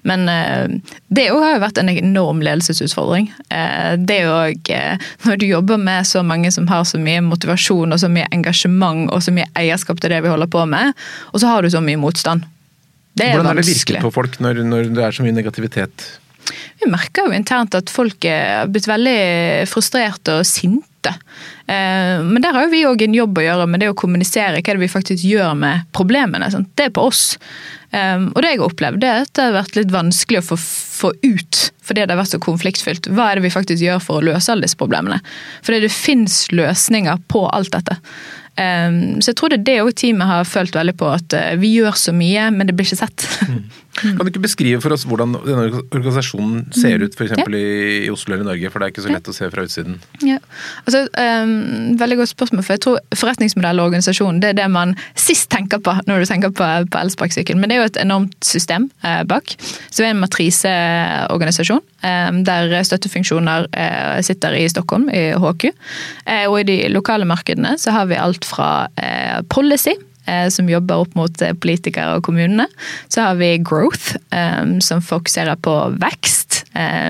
[0.09, 0.77] Men eh,
[1.09, 3.31] det har jo vært en enorm ledelsesutfordring.
[3.51, 4.71] Det det òg
[5.25, 9.11] Når du jobber med så mange som har så mye motivasjon og så mye engasjement
[9.15, 10.97] og så mye eierskap til det vi holder på med,
[11.33, 12.45] og så har du så mye motstand.
[13.19, 16.07] Det er Hvordan er det virket på folk når, når det er så mye negativitet?
[16.81, 19.19] Vi merker jo internt at folk er blitt veldig
[19.71, 21.15] frustrerte og sinte.
[21.71, 24.61] Eh, men der har jo vi òg en jobb å gjøre med det å kommunisere
[24.61, 26.51] hva det vi faktisk gjør med problemene.
[26.77, 27.39] Det er på oss.
[27.91, 30.59] Eh, og det jeg har opplevd, er at det har vært litt vanskelig å få,
[30.61, 33.11] få ut, fordi det har vært så konfliktfylt.
[33.15, 35.21] Hva er det vi faktisk gjør for å løse alle disse problemene?
[35.67, 37.99] Fordi det finnes løsninger på alt dette.
[38.61, 38.89] Eh,
[39.21, 41.97] så jeg tror det er det òg teamet har følt veldig på, at vi gjør
[41.99, 43.29] så mye, men det blir ikke sett.
[43.49, 43.63] Mm.
[44.05, 44.17] Mm.
[44.17, 47.05] Kan du ikke beskrive for oss hvordan denne organisasjonen ser mm.
[47.05, 47.35] ut f.eks.
[47.37, 47.45] Ja.
[47.59, 49.99] i Oslo eller Norge, for det er ikke så lett å se fra utsiden?
[50.25, 50.39] Ja.
[50.87, 54.95] Altså, um, veldig godt spørsmål, for jeg tror forretningsmodell og organisasjon det er det man
[55.19, 57.59] sist tenker på når du tenker på, på elsparkesykkel.
[57.61, 59.53] Men det er jo et enormt system eh, bak.
[59.91, 65.69] Så vi er en matriseorganisasjon eh, der støttefunksjoner eh, sitter i Stockholm, i HQ.
[66.25, 68.89] Uh, og i de lokale markedene så har vi alt fra
[69.49, 69.97] policy
[70.31, 72.69] Eh, som jobber opp mot eh, politikere og kommunene.
[73.11, 76.40] Så har vi Growth, eh, som fokuserer på vekst,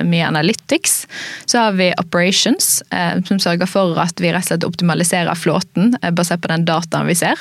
[0.07, 1.07] mye Analytics.
[1.45, 2.83] Så har vi Operations,
[3.27, 7.17] som sørger for at vi rett og slett optimaliserer flåten basert på den dataen vi
[7.19, 7.41] ser.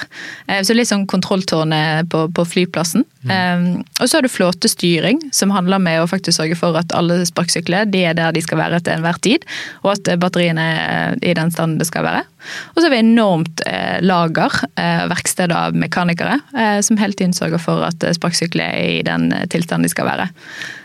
[0.63, 3.05] Så litt sånn kontrolltårnet på, på flyplassen.
[3.23, 3.81] Mm.
[3.99, 7.89] Og så har du flåtestyring, som handler med å faktisk sørge for at alle sparkesykler
[7.91, 9.47] de er der de skal være til enhver tid,
[9.83, 12.25] og at batteriene er i den standen det skal være.
[12.73, 13.63] Og så har vi enormt
[14.03, 14.61] lager,
[15.09, 19.31] verksted av mekanikere, eh, som hele tiden sørger for at eh, sparkesykler er i den
[19.33, 20.29] eh, tilstanden de skal være.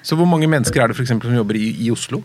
[0.04, 2.20] Så hvor mange mennesker er det for eksempel, som jobber i, i Oslo?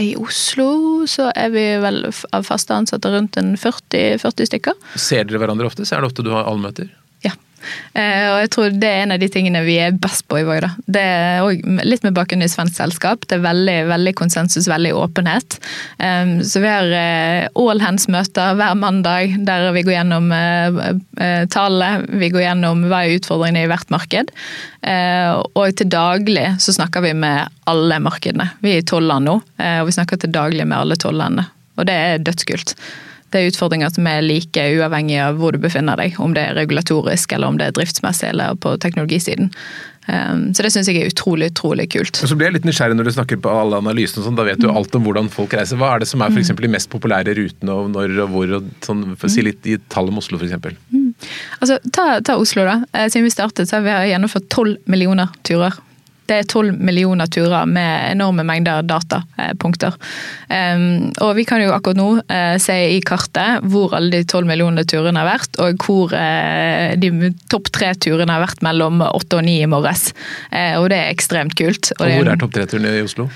[0.00, 4.76] I Oslo så er vi vel av faste ansatte rundt en 40, 40 stykker.
[5.00, 5.84] Ser dere hverandre ofte?
[5.84, 6.88] Så er det ofte du har allmøter?
[7.94, 10.46] Eh, og jeg tror det er en av de tingene vi er best på i
[10.46, 10.66] Våg.
[11.84, 13.26] Litt med bakgrunn i svensk selskap.
[13.28, 15.58] Det er veldig, veldig konsensus, veldig åpenhet.
[16.44, 22.04] Så vi har eh, all hands-møter hver mandag der vi går gjennom eh, tallene.
[22.20, 24.32] Vi går gjennom hva er utfordringene i hvert marked.
[24.84, 28.50] Og til daglig så snakker vi med alle markedene.
[28.60, 31.46] Vi er i tolv land nå, og vi snakker til daglig med alle tolv landene.
[31.78, 32.74] Og det er dødskult
[33.34, 36.14] det er utfordringer som er like uavhengig av hvor du befinner deg.
[36.22, 39.50] Om det er regulatorisk, eller om det er driftsmessig, eller på teknologisiden.
[40.04, 42.18] Um, så det syns jeg er utrolig utrolig kult.
[42.20, 44.60] Og så blir jeg litt nysgjerrig når du snakker på alle analysene, sånn, da vet
[44.60, 44.74] du mm.
[44.76, 45.80] alt om hvordan folk reiser.
[45.80, 46.60] Hva er det som er for mm.
[46.66, 48.52] de mest populære rutene, og når og hvor?
[48.58, 50.60] og sånn, for å Si litt i tall om Oslo f.eks.
[50.92, 51.08] Mm.
[51.64, 52.76] Altså, ta, ta Oslo, da.
[52.92, 55.80] Eh, siden vi startet, så har vi gjennomført tolv millioner turer
[56.28, 59.96] det er tolv millioner turer med enorme mengder datapunkter.
[60.48, 64.48] Um, og vi kan jo akkurat nå uh, se i kartet hvor alle de tolv
[64.48, 69.40] millionene turene har vært, og hvor uh, de topp tre turene har vært mellom åtte
[69.40, 70.12] og ni i morges.
[70.78, 71.90] Og det er ekstremt kult.
[71.98, 73.26] Og, og hvor er topp tre-turene i Oslo?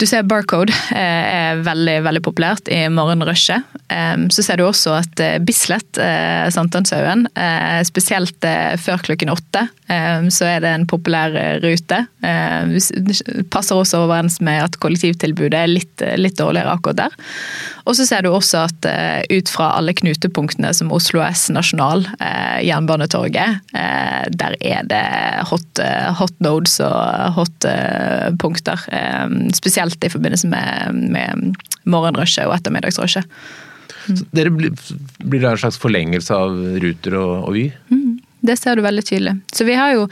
[0.00, 3.66] Du ser Barcode er veldig veldig populært i morgenrushet.
[4.32, 6.00] Så ser du også at Bislett,
[6.54, 7.26] Sankthanshaugen,
[7.88, 8.48] spesielt
[8.82, 9.66] før klokken åtte,
[10.32, 12.02] så er det en populær rute.
[12.32, 17.16] Eh, passer også overens med at kollektivtilbudet er litt, litt dårligere akkurat der.
[17.86, 22.06] Og så ser du også at eh, ut fra alle knutepunktene som Oslo S Nasjonal,
[22.18, 25.02] eh, Jernbanetorget, der er det
[25.48, 25.80] hot,
[26.18, 27.66] hot nodes og hot
[28.40, 28.80] punkter.
[29.56, 33.28] Spesielt i forbindelse med, med morgenrushet og ettermiddagsrushet.
[34.08, 34.22] Mm.
[34.34, 34.72] Dere blir,
[35.22, 37.66] blir det en slags forlengelse av Ruter og, og Vy?
[37.92, 38.01] Mm.
[38.42, 39.36] Det ser du veldig tydelig.
[39.54, 40.08] Så vi har jo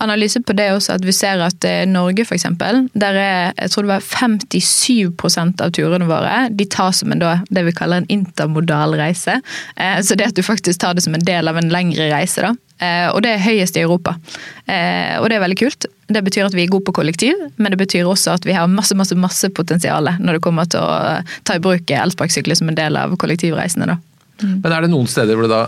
[0.00, 3.84] analyse på det også, at vi ser at eh, Norge f.eks., der er jeg tror
[3.84, 8.08] det var 57% av turene våre de tar som en da, det vi kaller en
[8.12, 9.36] intermodal reise.
[9.76, 12.40] Eh, så det at du faktisk tar det som en del av en lengre reise,
[12.40, 12.54] da.
[12.80, 14.16] Eh, og det er høyest i Europa.
[14.64, 15.86] Og det er veldig kult.
[16.08, 18.68] Det betyr at vi er gode på kollektiv, men det betyr også at vi har
[18.72, 22.80] masse masse, masse potensial når det kommer til å ta i bruk elsparkesykler som en
[22.80, 23.92] del av kollektivreisene.
[23.92, 24.00] da.
[24.42, 25.66] Men er det noen steder hvor det da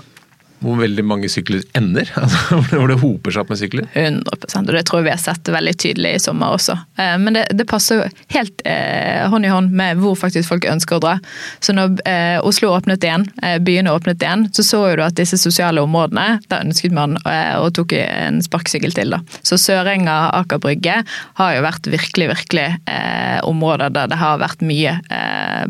[0.66, 2.10] hvor veldig mange sykler ender?
[2.26, 3.86] Altså, hvor det hoper seg opp med sykler?
[3.94, 4.34] 100
[4.66, 6.74] og det tror jeg vi har sett veldig tydelig i sommer også.
[6.98, 10.66] Eh, men det, det passer jo helt eh, hånd i hånd med hvor faktisk folk
[10.68, 11.14] ønsker å dra.
[11.62, 15.18] Så når eh, Oslo åpnet igjen, eh, byene åpnet igjen, så så jo du at
[15.18, 19.14] disse sosiale områdene, da ønsket man eh, og tok en sparkesykkel til.
[19.14, 19.22] da.
[19.46, 20.98] Så Sørenga, Aker Brygge
[21.40, 24.96] har jo vært virkelig, virkelig eh, områder der det har vært mye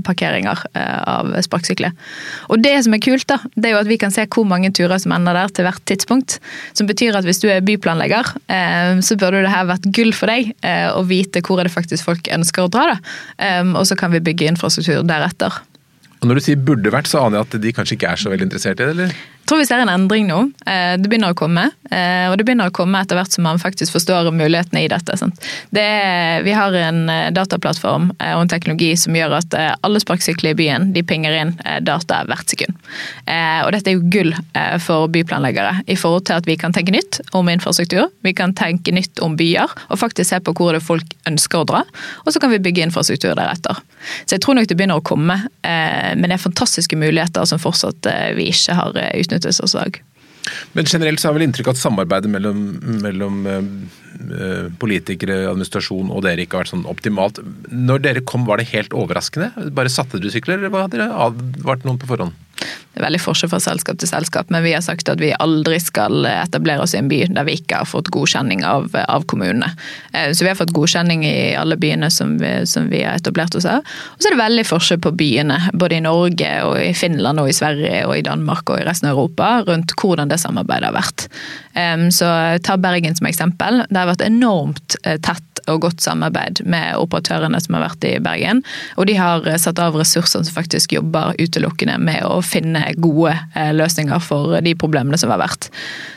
[0.06, 1.92] parkeringer av sparkesykler.
[2.52, 4.70] Og det som er kult, da, det er jo at vi kan se hvor mange
[4.74, 6.38] turer som ender der til hvert tidspunkt.
[6.78, 10.30] Som betyr at hvis du er byplanlegger, eh, så burde det her vært gull for
[10.30, 12.94] deg eh, å vite hvor er det faktisk folk ønsker å dra.
[12.94, 13.16] Da.
[13.42, 15.62] Eh, og så kan vi bygge infrastruktur deretter.
[16.22, 18.32] Og Når du sier burde vært, så aner jeg at de kanskje ikke er så
[18.32, 18.94] veldig interessert i det?
[18.96, 19.16] eller?
[19.46, 20.40] Tror vi ser en endring nå.
[20.66, 21.68] Eh, det begynner å komme.
[21.86, 25.14] Eh, og det begynner å komme etter hvert som man faktisk forstår mulighetene i dette.
[25.70, 25.84] Det,
[26.42, 29.54] vi har en eh, dataplattform og en teknologi som gjør at
[29.86, 31.52] alle sparkesykler i byen de pinger inn
[31.86, 32.74] data hvert sekund.
[33.26, 34.32] Og dette er jo gull
[34.82, 38.10] for byplanleggere i forhold til at vi kan tenke nytt om infrastruktur.
[38.26, 41.68] Vi kan tenke nytt om byer og faktisk se på hvor det folk ønsker å
[41.68, 41.82] dra.
[42.24, 43.78] Og så kan vi bygge infrastruktur deretter.
[44.24, 48.10] Så jeg tror nok det begynner å komme, men det er fantastiske muligheter som fortsatt
[48.38, 50.00] vi ikke har utnyttet utnyttes hos dag.
[50.76, 52.60] Men generelt så har vel inntrykk at samarbeidet mellom,
[53.02, 57.40] mellom eh, politikere, administrasjon og dere ikke har vært sånn optimalt.
[57.70, 59.50] Når dere kom, var det helt overraskende?
[59.76, 62.45] Bare satte dere sykler, eller hadde dere advart noen på forhånd?
[62.96, 65.76] Det er veldig forskjell fra selskap til selskap, men vi har sagt at vi aldri
[65.84, 69.68] skal etablere oss i en by der vi ikke har fått godkjenning av, av kommunene.
[70.16, 73.52] Eh, så vi har fått godkjenning i alle byene som vi, som vi har etablert
[73.58, 73.84] oss av.
[73.84, 77.52] Og så er det veldig forskjell på byene, både i Norge og i Finland og
[77.52, 80.96] i Sverige og i Danmark og i resten av Europa, rundt hvordan det samarbeidet har
[80.96, 81.28] vært.
[82.16, 82.32] Så
[82.64, 83.82] ta Bergen som eksempel.
[83.90, 88.14] Det har vært enormt eh, tett og godt samarbeid med operatørene som har vært i
[88.22, 88.62] Bergen.
[88.96, 93.72] Og de har satt av ressurser som faktisk jobber utelukkende med å finne gode eh,
[93.76, 95.70] løsninger for de problemene som har vært.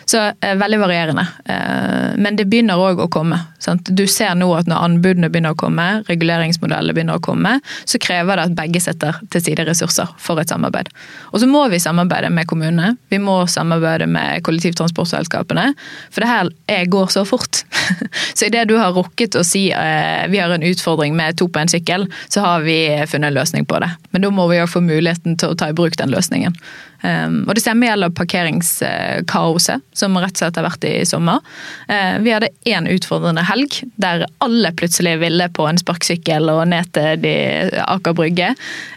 [0.09, 1.25] Så eh, veldig varierende.
[1.45, 3.39] Eh, men det begynner òg å komme.
[3.61, 3.89] Sant?
[3.93, 7.57] Du ser nå at når anbudene begynner å komme, reguleringsmodellene begynner å komme,
[7.89, 10.91] så krever det at begge setter til side ressurser for et samarbeid.
[11.33, 12.93] Og så må vi samarbeide med kommunene.
[13.11, 15.71] Vi må samarbeide med kollektivtransportselskapene.
[16.13, 17.48] For det her går så fort.
[18.37, 21.71] Så idet du har rukket å si vi har en utfordring med to på en
[21.71, 22.77] sykkel, så har vi
[23.09, 23.89] funnet en løsning på det.
[24.11, 26.55] Men da må vi òg få muligheten til å ta i bruk den løsningen.
[26.99, 31.39] Um, og Det samme gjelder parkeringskaoset, som rett og slett har vært i sommer.
[31.87, 36.91] Uh, vi hadde én utfordrende helg der alle plutselig ville på en sparkesykkel og ned
[36.95, 38.51] til Aker Brygge.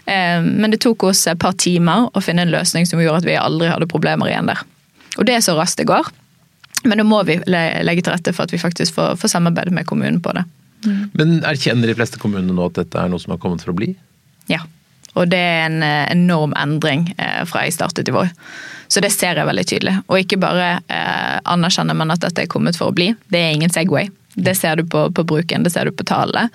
[0.07, 3.29] Um, men det tok oss et par timer å finne en løsning som gjorde at
[3.29, 4.65] vi aldri hadde problemer igjen der.
[5.15, 6.11] Og det er så raskt det går.
[6.83, 9.87] Men da må vi legge til rette for at vi faktisk får, får samarbeide med
[9.89, 10.43] kommunen på det.
[10.83, 11.03] Mm.
[11.13, 13.77] Men erkjenner de fleste kommunene nå at dette er noe som har kommet for å
[13.77, 13.93] bli?
[14.51, 14.63] Ja.
[15.13, 18.31] Og det er en eh, enorm endring eh, fra jeg startet i vår.
[18.91, 19.95] Så det ser jeg veldig tydelig.
[20.07, 23.55] Og ikke bare eh, anerkjenner man at dette er kommet for å bli, det er
[23.55, 24.09] ingen Segway.
[24.33, 26.49] Det ser du på, på bruken, det ser du på tallene.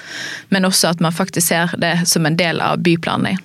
[0.51, 3.39] Men også at man faktisk ser det som en del av byplanlegging.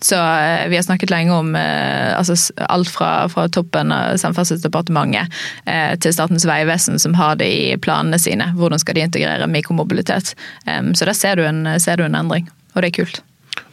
[0.00, 2.36] Så eh, vi har snakket lenge om eh, altså,
[2.68, 5.32] alt fra, fra, toppen av Samferdselsdepartementet
[5.66, 8.50] eh, til Statens vegvesen, som har det i planene sine.
[8.58, 10.34] Hvordan skal de integrere mikromobilitet.
[10.66, 13.22] Um, så der ser du, en, ser du en endring, og det er kult.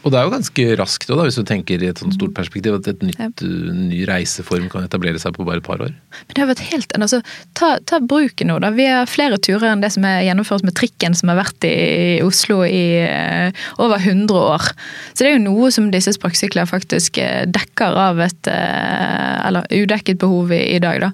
[0.02, 2.80] Og det er jo ganske raskt da, hvis du tenker i et sånt stort perspektiv,
[2.80, 5.94] at et nytt, uh, ny reiseform kan etablere seg på bare et par år.
[5.94, 7.22] Men det har vært helt altså,
[7.58, 8.72] ta, ta bruken nå, da.
[8.74, 12.18] Vi har flere turer enn det som er gjennomført med trikken som har vært i
[12.26, 14.72] Oslo i uh, over 100 år.
[15.14, 20.20] Så det er jo noe som disse sparkesykler faktisk uh, dekker av et eller udekket
[20.22, 21.12] behov i, i dag, da.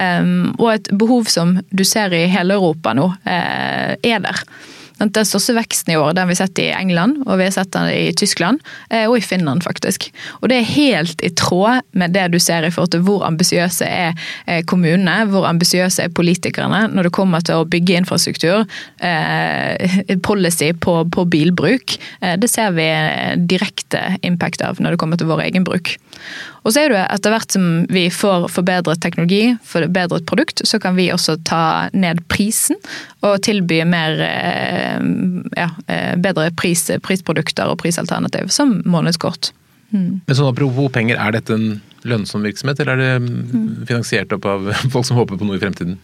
[0.00, 4.44] Um, og et behov som du ser i hele Europa nå, er der.
[5.00, 7.72] Den største veksten i år den vi har sett i England, og vi har sett
[7.72, 8.60] den i Tyskland,
[8.90, 10.10] eh, og i Finland faktisk.
[10.40, 13.88] Og det er helt i tråd med det du ser i forhold til hvor ambisiøse
[13.88, 14.12] er
[14.46, 18.66] eh, kommunene, hvor ambisiøse er politikerne når det kommer til å bygge infrastruktur,
[19.00, 21.96] eh, policy på, på bilbruk.
[22.20, 22.86] Det ser vi
[23.50, 25.94] direkte impact av når det kommer til vår egen bruk.
[26.62, 30.96] Og så er det etter hvert som vi får forbedret teknologi, forbedret produkt, så kan
[30.98, 32.76] vi også ta ned prisen
[33.24, 35.00] og tilby mer, eh,
[35.56, 39.52] ja, eh, bedre pris, prisprodukter og prisalternativ, som månedskort.
[39.90, 40.20] Mm.
[40.26, 43.86] Men sånn Apropos penger, er dette en lønnsom virksomhet, eller er det mm.
[43.88, 45.98] finansiert opp av folk som håper på noe i fremtiden?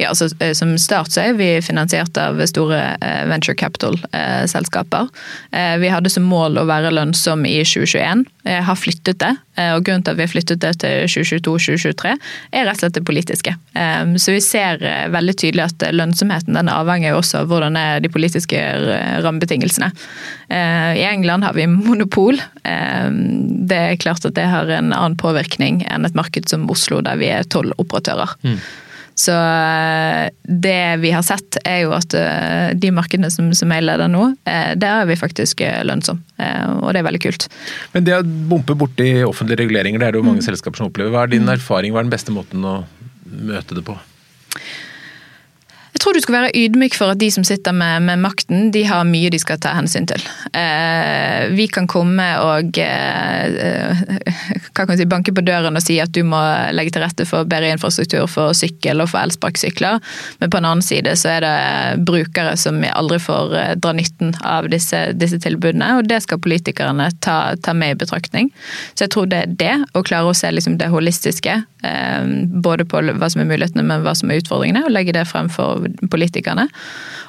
[0.00, 5.10] Ja, altså eh, Som start så er vi finansiert av store eh, venture capital-selskaper.
[5.52, 8.24] Eh, vi hadde som mål å være lønnsom i 2021.
[8.48, 9.34] Jeg har flyttet det.
[9.74, 12.14] og Grunnen til at vi har flyttet det til 2022-2023
[12.56, 13.52] er rett og slett det politiske.
[14.16, 14.80] Så vi ser
[15.12, 18.56] veldig tydelig at lønnsomheten den avhenger også av hvordan er de politiske
[19.20, 19.90] rammebetingelsene.
[20.48, 22.40] I England har vi monopol.
[22.64, 27.20] Det er klart at det har en annen påvirkning enn et marked som Oslo, der
[27.20, 28.38] vi er tolv operatører.
[28.40, 28.56] Mm.
[29.20, 33.84] Så eh, det vi har sett, er jo at eh, de markedene som, som jeg
[33.84, 36.24] leder nå, eh, der er vi faktisk lønnsomme.
[36.80, 37.48] Og det er veldig kult.
[37.92, 40.46] Men det å bumpe borti offentlige reguleringer, det er det jo mange mm.
[40.48, 41.12] selskaper som opplever.
[41.12, 41.52] Hva er din mm.
[41.58, 42.78] erfaring, hva er den beste måten å
[43.50, 43.98] møte det på?
[46.00, 48.86] Jeg tror du skal være ydmyk for at de som sitter med, med makten, de
[48.88, 50.22] har mye de skal ta hensyn til.
[50.56, 54.00] Eh, vi kan komme og eh,
[54.72, 56.40] hva kan si, banke på døren og si at du må
[56.72, 60.00] legge til rette for bedre infrastruktur for sykkel og for elsparkesykler,
[60.40, 64.32] men på en annen side så er det brukere som aldri får eh, dra nytten
[64.40, 68.48] av disse, disse tilbudene, og det skal politikerne ta, ta, med i betraktning.
[68.94, 72.84] Så jeg tror det er det, å klare å se liksom det holistiske, eh, både
[72.88, 75.86] på hva som er mulighetene, men hva som er utfordringene, og legge det frem for
[76.12, 76.68] politikerne.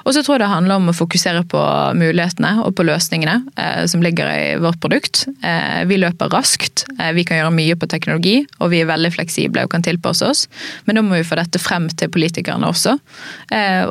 [0.02, 1.62] Og så tror jeg det handler om å fokusere på
[1.98, 5.24] mulighetene og på løsningene eh, som ligger i vårt produkt.
[5.46, 9.14] Eh, vi løper raskt, eh, vi kan gjøre mye på teknologi, og vi er veldig
[9.14, 10.48] fleksible og kan tilpasse oss.
[10.88, 12.98] Men da må vi få dette frem til politikerne også,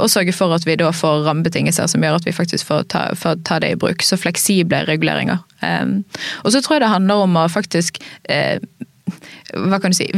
[0.01, 3.03] og sørge for at vi da får rammebetingelser som gjør at vi faktisk får ta,
[3.19, 4.03] får ta det i bruk.
[4.05, 5.43] Så fleksible reguleringer.
[5.61, 5.87] Eh,
[6.45, 8.01] og så tror jeg det handler om å faktisk
[9.55, 10.11] hva kan du si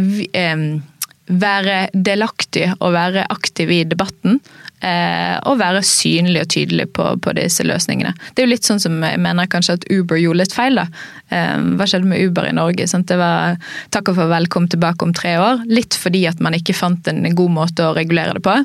[1.32, 4.40] være delaktig og være aktiv i debatten.
[4.82, 8.10] Eh, og være synlig og tydelig på, på, disse løsningene.
[8.34, 10.80] Det er jo litt sånn som jeg mener kanskje at Uber gjorde litt feil.
[10.80, 10.88] da.
[11.30, 12.88] Hva skjedde med Uber i Norge?
[12.90, 13.06] Sant?
[13.06, 13.60] Det var
[13.94, 15.62] takk og farvel, kom tilbake om tre år.
[15.70, 18.58] Litt fordi at man ikke fant en god måte å regulere det på.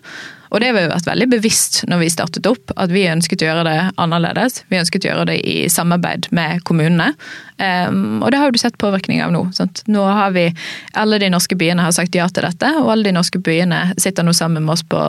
[0.51, 3.49] Og det har vi vært veldig bevisst når vi startet opp, at vi ønsket å
[3.49, 4.61] gjøre det annerledes.
[4.71, 7.11] Vi ønsket å gjøre det i samarbeid med kommunene.
[7.57, 9.47] Um, og det har du sett påvirkning av nå.
[9.57, 9.81] Sant?
[9.89, 10.49] Nå har vi,
[10.97, 14.25] Alle de norske byene har sagt ja til dette, og alle de norske byene sitter
[14.25, 14.99] nå sammen med oss på,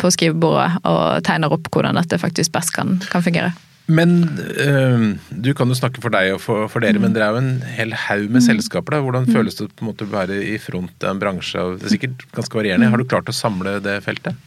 [0.00, 3.54] på skrivebordet og tegner opp hvordan dette faktisk best kan, kan fungere.
[3.86, 7.04] Men øh, Du kan jo snakke for deg og for, for dere, mm.
[7.04, 8.46] men dere er jo en hel haug med mm.
[8.46, 8.96] selskaper.
[8.96, 9.04] da.
[9.04, 9.34] Hvordan mm.
[9.36, 11.68] føles det på en måte å være i front av en bransje?
[11.78, 12.90] Det er sikkert ganske varierende.
[12.94, 14.40] Har du klart å samle det feltet?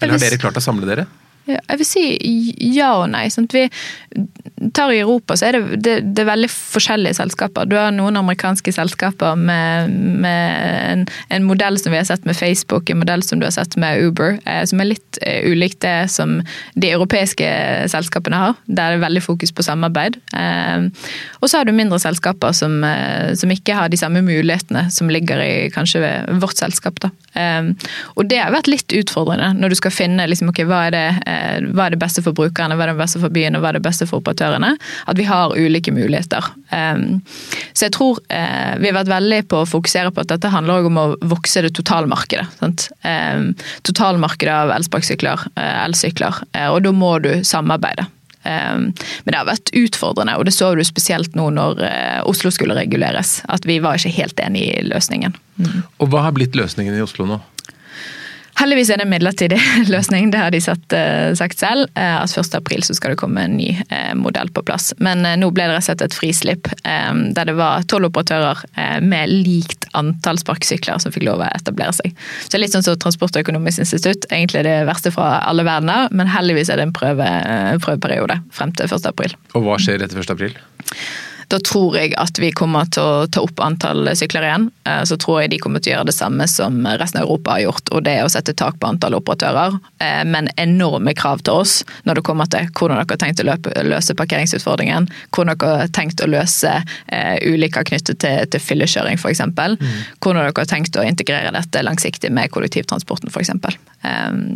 [0.00, 1.06] Eller har dere klart å samle dere?
[1.50, 2.04] Jeg vil si
[2.74, 3.26] ja og nei.
[3.32, 3.52] Sant?
[3.52, 3.66] Vi
[4.74, 7.68] tar I Europa så er det, det, det, er veldig forskjellige selskaper.
[7.68, 9.92] Du har noen amerikanske selskaper med,
[10.24, 10.54] med
[10.94, 11.04] en,
[11.34, 14.00] en, modell som vi har sett med Facebook, en modell som du har sett med
[14.00, 16.38] Uber, eh, som er litt eh, ulikt det som
[16.80, 17.50] de europeiske
[17.92, 18.56] selskapene har.
[18.64, 20.18] Der det er veldig fokus på samarbeid.
[20.36, 20.86] Eh,
[21.40, 25.10] og så har du mindre selskaper som, eh, som, ikke har de samme mulighetene som
[25.10, 26.02] ligger i kanskje
[26.42, 27.00] vårt selskap.
[27.02, 27.10] Da.
[27.34, 27.72] Eh,
[28.14, 31.06] og det har vært litt utfordrende når du skal finne liksom, okay, hva, er det,
[31.74, 33.78] hva er det beste for brukerne, hva er det beste for byen og hva er
[33.78, 34.74] det beste for operatørene.
[35.10, 36.50] At vi har ulike muligheter.
[36.74, 37.20] Ehm,
[37.72, 40.88] så jeg tror eh, vi har vært veldig på å fokusere på at dette handler
[40.88, 42.46] om å vokse det totalmarkedet.
[42.60, 42.88] Sant?
[43.06, 43.52] Ehm,
[43.86, 46.42] totalmarkedet av elsparkesykler, eh, elsykler.
[46.52, 48.06] Eh, og da må du samarbeide.
[48.44, 48.90] Ehm,
[49.24, 51.80] men det har vært utfordrende, og det så du spesielt nå når
[52.28, 53.38] Oslo skulle reguleres.
[53.48, 55.36] At vi var ikke helt enig i løsningen.
[55.58, 55.82] Mm.
[56.02, 57.40] Og hva har blitt løsningen i Oslo nå?
[58.58, 59.58] Heldigvis er det en midlertidig
[59.94, 60.94] løsning, det har de sagt,
[61.38, 61.88] sagt selv.
[61.98, 63.72] At 1.4 så skal det komme en ny
[64.18, 64.92] modell på plass.
[65.02, 68.62] Men nå ble det slett et frislipp der det var tolv operatører
[69.04, 72.14] med likt antall sparkesykler som fikk lov å etablere seg.
[72.46, 74.28] Så litt sånn som Transportøkonomisk institutt.
[74.30, 77.28] Egentlig det verste fra alle verdener, men heldigvis er det en prøve,
[77.84, 79.38] prøveperiode frem til 1.4.
[79.58, 80.54] Og hva skjer etter 1.4?
[81.54, 84.64] Da tror jeg at vi kommer til å ta opp antall sykler igjen.
[84.88, 87.54] Eh, så tror jeg de kommer til å gjøre det samme som resten av Europa
[87.54, 89.76] har gjort, og det er å sette tak på antall operatører.
[90.02, 91.76] Eh, men enorme krav til oss
[92.08, 95.06] når det kommer til hvordan dere har tenkt å løse parkeringsutfordringen.
[95.30, 99.44] Hvordan dere har tenkt å løse eh, ulykker knyttet til, til fyllekjøring f.eks.
[99.46, 99.78] Mm.
[100.18, 103.54] Hvordan dere har tenkt å integrere dette langsiktig med kollektivtransporten f.eks.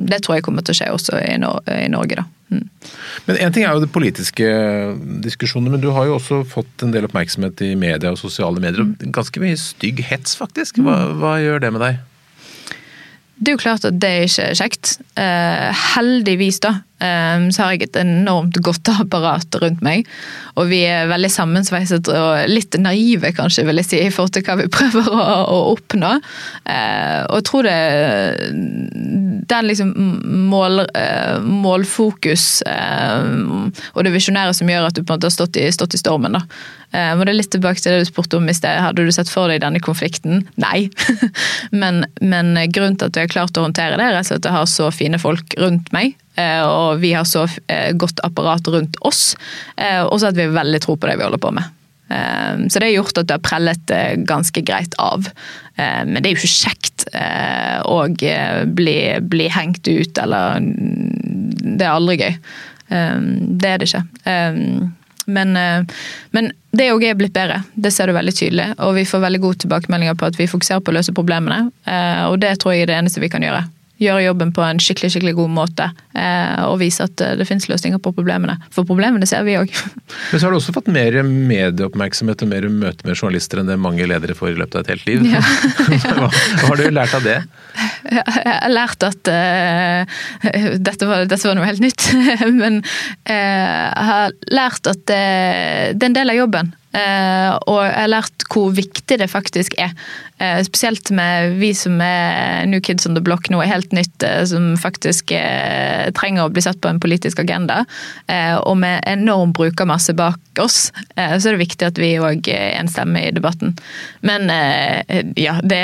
[0.08, 2.18] Det tror jeg kommer til å skje også i, Norge.
[2.18, 2.26] da.
[2.48, 2.66] Mm.
[3.26, 4.48] Men En ting er jo det politiske
[5.24, 8.84] diskusjoner, men du har jo også fått en del oppmerksomhet i media og sosiale medier.
[8.84, 10.80] og Ganske mye stygg hets, faktisk.
[10.80, 11.18] Hva, mm.
[11.22, 12.04] hva gjør det med deg?
[13.38, 14.96] Det er jo klart at det er ikke kjekt.
[15.20, 20.08] Eh, heldigvis, da, så har jeg et enormt godt apparat rundt meg.
[20.58, 24.44] Og vi er veldig sammensveiset og litt naive, kanskje, vil jeg si, i forhold til
[24.46, 26.14] hva vi prøver å, å oppnå.
[26.66, 27.76] Eh, og jeg tror det
[29.48, 29.92] Den liksom
[30.50, 33.30] mål, eh, målfokus eh,
[33.94, 36.02] og det visjonære som gjør at du på en måte har stått i, stått i
[36.02, 36.44] stormen, da.
[36.88, 38.78] Og det er litt tilbake til det du spurte om i sted.
[38.80, 40.46] Hadde du sett for deg denne konflikten?
[40.56, 40.86] Nei.
[41.82, 44.64] men, men grunnen til at vi har klart å håndtere det, er at jeg har
[44.72, 46.16] så fine folk rundt meg
[46.66, 49.32] og vi har så eh, godt apparat rundt oss.
[49.76, 51.74] Eh, og så at vi har veldig tro på det vi holder på med.
[52.08, 53.90] Så det har gjort at det har prellet
[54.24, 55.26] ganske greit av.
[55.76, 57.04] Men det er jo ikke kjekt
[57.84, 57.98] å
[58.64, 58.94] bli,
[59.28, 62.38] bli hengt ut, eller Det er aldri gøy.
[62.88, 64.02] Det er det ikke.
[65.36, 65.52] Men,
[66.32, 67.60] men det òg er blitt bedre.
[67.76, 68.70] Det ser du veldig tydelig.
[68.88, 71.66] Og vi får veldig gode tilbakemeldinger på at vi fokuserer på å løse problemene.
[72.32, 73.66] Og det tror jeg er det eneste vi kan gjøre
[73.98, 75.88] gjøre jobben på en skikkelig skikkelig god måte.
[76.14, 78.58] Eh, og vise at eh, det finnes løsninger på problemene.
[78.74, 79.72] For problemene ser vi òg.
[80.30, 83.78] Men så har du også fått mer medieoppmerksomhet og mer møte med journalister enn det
[83.82, 85.26] mange ledere får i løpet av et helt liv.
[85.28, 85.42] Ja.
[86.18, 87.36] hva, hva har du lært av det?
[88.08, 90.18] Jeg har lært at uh,
[90.78, 92.06] dette, var, dette, var, noe helt nytt.
[92.54, 95.22] Men uh, jeg har lært at det,
[95.98, 96.72] det er en del av jobben.
[96.98, 99.92] Uh, og jeg har lært hvor viktig det faktisk er.
[100.40, 104.24] Uh, spesielt med vi som er New Kids on the Block nå, er helt nytt,
[104.24, 105.34] uh, som faktisk
[106.16, 107.82] trenger å bli satt på en politisk agenda.
[108.64, 112.88] og med enorm brukermasse bak oss, så er det viktig at vi òg er en
[112.90, 113.74] stemme i debatten.
[114.26, 114.48] Men
[115.38, 115.82] ja, det,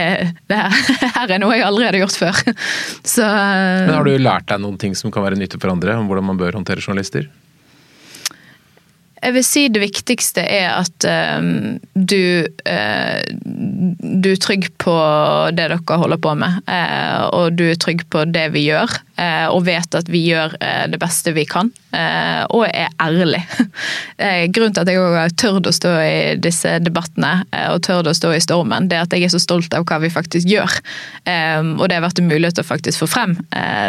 [0.51, 0.75] det her,
[1.19, 2.43] her, er noe jeg aldri hadde gjort før.
[3.15, 6.09] Så Men Har du lært deg noen ting som kan være nyttig for andre, om
[6.11, 7.29] hvordan man bør håndtere journalister?
[9.25, 11.07] Jeg vil si det viktigste er at
[11.41, 13.21] um, du, uh,
[14.25, 14.97] du er trygg på
[15.57, 16.61] det dere holder på med.
[16.69, 20.57] Uh, og du er trygg på det vi gjør, og vet at vi gjør
[20.91, 21.69] det beste vi kan.
[22.51, 23.39] og er ærlig.
[24.55, 28.33] grunnen til at jeg har tørt å stå i disse debattene og tørt å stå
[28.35, 30.75] i stormen, det er at jeg er så stolt av hva vi faktisk gjør.
[31.79, 33.37] Og det har vært en mulighet til å faktisk få frem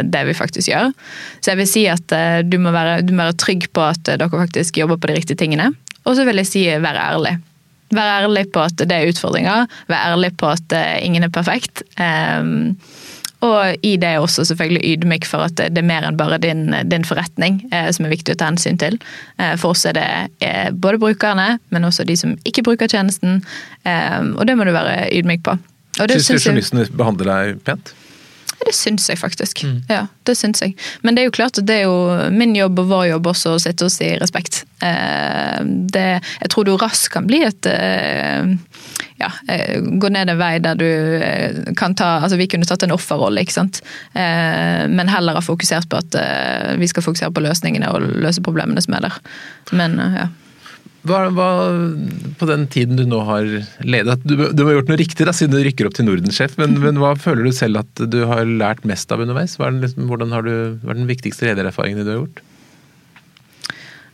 [0.05, 0.93] det vi faktisk gjør.
[1.41, 4.29] Så jeg vil si at du må, være, du må være trygg på at dere
[4.29, 5.71] faktisk jobber på de riktige tingene.
[6.05, 7.35] Og så vil jeg si være ærlig.
[7.93, 9.67] Være ærlig på at det er utfordringer.
[9.89, 11.83] Være ærlig på at eh, ingen er perfekt.
[11.99, 12.75] Um,
[13.45, 16.67] og i det er også selvfølgelig ydmyk for at det er mer enn bare din,
[16.89, 18.97] din forretning eh, som er viktig å ta hensyn til.
[19.37, 20.07] Eh, for oss er det
[20.45, 23.41] eh, både brukerne, men også de som ikke bruker tjenesten.
[23.85, 25.57] Ehm, og det må du være ydmyk på.
[25.95, 27.93] Syns du journalistene behandler deg pent?
[28.65, 29.63] Det syns jeg faktisk.
[29.63, 29.81] Mm.
[29.91, 30.75] Ja, det syns jeg.
[31.03, 33.55] Men det er jo klart at det er jo min jobb og vår jobb også
[33.55, 34.63] å sitte oss i respekt.
[34.85, 35.59] Eh,
[35.93, 36.07] det,
[36.41, 38.55] jeg tror du raskt kan bli et eh,
[39.25, 40.87] ja, eh, gå ned en vei der du
[41.77, 43.81] kan ta altså Vi kunne tatt en offerrolle, ikke sant.
[44.13, 46.15] Men heller ha fokusert på at
[46.79, 49.19] vi skal fokusere på løsningene og løse problemene som er der.
[49.75, 50.27] Men ja.
[51.05, 51.49] Hva, hva,
[52.39, 53.45] på den tiden du nå har
[53.85, 56.77] ledet Du, du har gjort noe riktig da, siden du rykker opp til Nordensjef, men,
[56.85, 59.57] men, hva føler du selv at du har lært mest av underveis?
[59.59, 62.41] Hva er den, liksom, hvordan har du, hva er den viktigste ledererfaringen du har gjort?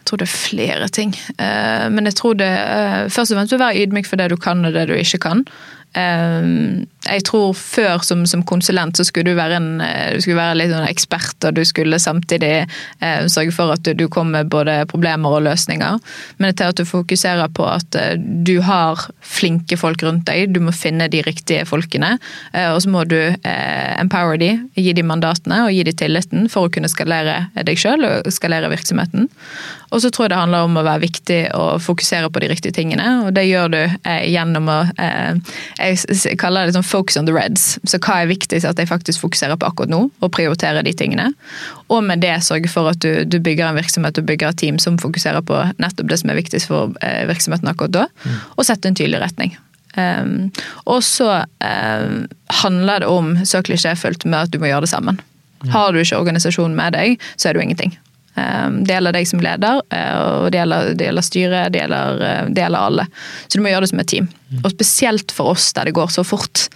[0.02, 1.12] Jeg tror det er flere ting.
[1.38, 4.38] Eh, men jeg tror det eh, først og fremst å være ydmyk for det du
[4.42, 5.46] kan og det du ikke kan.
[7.12, 10.58] Jeg tror før som, som, konsulent så skulle du være en eh, du skulle være
[10.60, 14.52] litt sånn ekspert, og du skulle samtidig eh, sørge for at du, du, kom med
[14.52, 16.00] både problemer og løsninger.
[16.42, 20.62] Men til at du fokuserer på at eh, du har flinke folk rundt deg, du
[20.64, 22.16] må finne de riktige folkene.
[22.54, 26.50] Eh, og så må du eh, empower de, gi de mandatene og gi de tilliten
[26.52, 29.30] for å kunne skalere deg sjøl og skalere virksomheten.
[29.92, 32.76] Og så tror jeg det handler om å være viktig og fokusere på de riktige
[32.76, 34.80] tingene, og det gjør du eh, gjennom å
[35.82, 37.80] jeg kaller det sånn focus on the reds.
[37.84, 41.32] Så hva er viktigst at jeg faktisk fokuserer på akkurat nå, og prioriterer de tingene.
[41.90, 44.80] Og med det sørge for at du, du bygger en virksomhet og bygger et team
[44.80, 48.40] som fokuserer på nettopp det som er viktigst for eh, virksomheten akkurat da, mm.
[48.56, 49.58] og sette en tydelig retning.
[49.92, 50.52] Um,
[50.88, 52.22] og så um,
[52.62, 55.20] handler det om så klisjéfullt med at du må gjøre det sammen.
[55.66, 55.74] Mm.
[55.74, 57.98] Har du ikke organisasjonen med deg, så er du ingenting.
[58.36, 62.22] Um, det gjelder deg som leder, uh, og det gjelder, det gjelder styret, det gjelder,
[62.24, 63.08] uh, det gjelder, alle.
[63.48, 64.30] Så du må gjøre det som et team.
[64.52, 64.62] Mm.
[64.64, 66.70] Og spesielt for oss der det går så fort.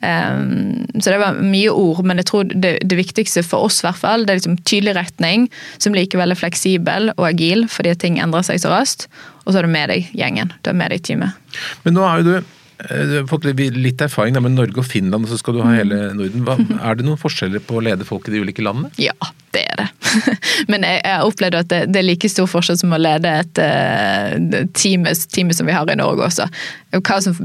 [0.00, 4.00] Um, så det var mye ord, men jeg tror det, det viktigste for oss hvert
[4.00, 8.46] fall, det er liksom tydelig retning, som likevel er fleksibel og agil, fordi ting endrer
[8.46, 9.10] seg så raskt.
[9.44, 10.54] Og så er du med deg gjengen.
[10.64, 11.36] Du er med deg teamet.
[11.84, 15.26] Men nå har jo du eh, du har fått litt erfaring med Norge og Finland,
[15.26, 15.76] og så skal du ha mm.
[15.82, 16.48] hele Norden.
[16.48, 18.92] Hva, er det noen forskjeller på å lede folk i de ulike landene?
[19.00, 19.16] Ja,
[19.54, 19.88] det er det.
[20.72, 24.60] Men jeg har opplevd at det, er like stor forskjell som å lede et uh,
[24.76, 26.46] team, team, som vi har i Norge også.
[26.90, 27.36] Hva som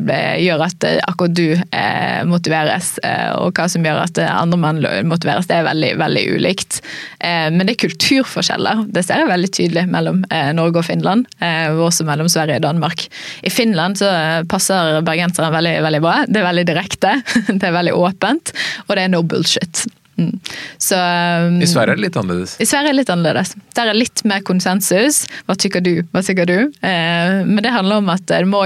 [0.41, 4.79] gjør at eh, akkurat du eh, motiveres, eh, og hva som gjør at andre menn
[5.05, 6.79] motiveres, det er veldig, veldig ulikt.
[7.19, 8.87] Eh, men det er kulturforskjeller.
[8.89, 12.65] Det ser jeg veldig tydelig mellom eh, Norge og Finland, og også mellom Sverige og
[12.65, 13.05] Danmark.
[13.45, 14.09] I Finland så
[14.49, 16.15] passer bergenseren veldig, veldig bra.
[16.25, 17.13] Det er veldig direkte,
[17.59, 18.55] det er veldig åpent,
[18.87, 19.85] og det er no bullshit.
[20.17, 20.39] Mm.
[20.77, 22.55] Så, um, I Sverige er det litt annerledes?
[22.61, 23.53] I Sverige er det litt annerledes.
[23.75, 25.25] Der er litt mer konsensus.
[25.47, 25.93] Hva tykker du?
[26.13, 26.57] Hva tykker du?
[26.85, 28.63] Eh, men det handler om at det må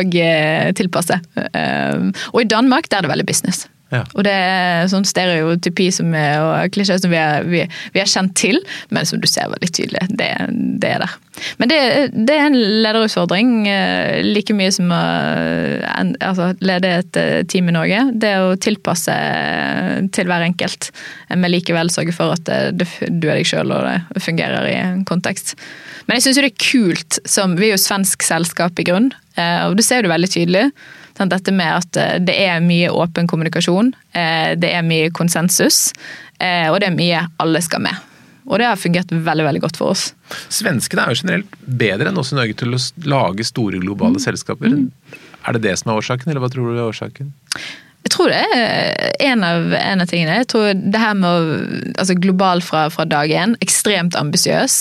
[0.78, 1.20] tilpasse.
[1.50, 3.66] Eh, og i Danmark der er det veldig business.
[3.90, 7.64] Og det er sånn stereotypi er, og klisjé som vi er, vi,
[7.96, 8.60] vi er, kjent til,
[8.94, 10.04] men som du ser veldig tydelig.
[10.20, 10.30] Det,
[10.82, 11.16] det er der.
[11.62, 11.80] Men det,
[12.14, 15.02] det, er en lederutfordring, eh, like mye som å
[16.20, 18.04] altså, lede et eh, team i Norge.
[18.14, 19.16] Det å tilpasse
[20.16, 20.92] til hver enkelt,
[21.34, 25.06] men likevel sørge for at det, du er deg sjøl og det fungerer i en
[25.08, 25.56] kontekst.
[26.06, 29.66] Men jeg syns det er kult, som vi er jo svensk selskap i grunn, eh,
[29.68, 30.70] og det ser du veldig tydelig.
[31.20, 35.90] Sånn, dette med at eh, det er mye åpen kommunikasjon, eh, det er mye konsensus,
[36.40, 38.06] eh, og det er mye alle skal med.
[38.48, 40.06] Og det har fungert veldig veldig godt for oss.
[40.48, 42.80] Svenskene er jo generelt bedre enn oss i Norge til å
[43.12, 44.24] lage store globale mm.
[44.24, 44.72] selskaper.
[44.72, 45.20] Mm.
[45.44, 47.36] Er det det som er årsaken, eller hva tror du er årsaken?
[48.08, 50.38] Jeg tror det er en av, en av tingene.
[50.40, 51.58] Jeg tror det her med å
[52.00, 54.78] altså Global fra, fra dag én, ekstremt ambisiøs.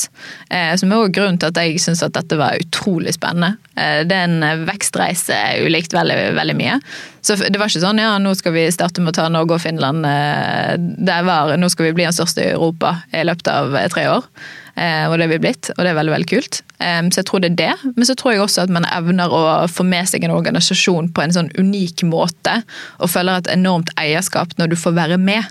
[0.54, 3.56] Eh, som er også grunnen til at jeg syns at dette var utrolig spennende.
[3.74, 6.78] Eh, det er en vekstreise ulikt veldig, veldig mye.
[7.26, 9.64] Så det var ikke sånn ja, nå skal vi starte med å ta Norge og
[9.66, 10.06] Finland.
[10.06, 13.90] Eh, det var nå skal vi bli den største i Europa i løpet av eh,
[13.92, 14.30] tre år.
[14.78, 16.62] Eh, og det er vi blitt, og det er veldig veldig kult.
[16.78, 17.92] Så jeg tror det er det.
[17.96, 21.24] Men så tror jeg også at man evner å få med seg en organisasjon på
[21.24, 22.60] en sånn unik måte,
[23.02, 25.50] og føler et enormt eierskap når du får være med.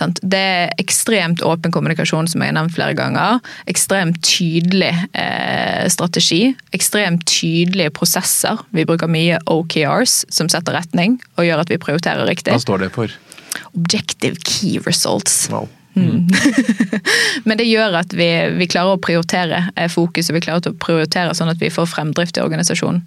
[0.00, 3.42] Det er ekstremt åpen kommunikasjon, som jeg har nevnt flere ganger.
[3.70, 6.54] Ekstremt tydelig eh, strategi.
[6.74, 8.62] Ekstremt tydelige prosesser.
[8.72, 12.54] Vi bruker mye OKRs, som setter retning og gjør at vi prioriterer riktig.
[12.54, 13.12] Hva står det for?
[13.76, 15.46] Objective Key Results.
[15.52, 15.68] Wow.
[15.94, 16.28] Mm.
[17.44, 20.80] Men det gjør at vi, vi, klarer å prioritere eh, fokus, og vi klarer å
[20.80, 23.04] prioritere sånn at vi får fremdrift i organisasjonen.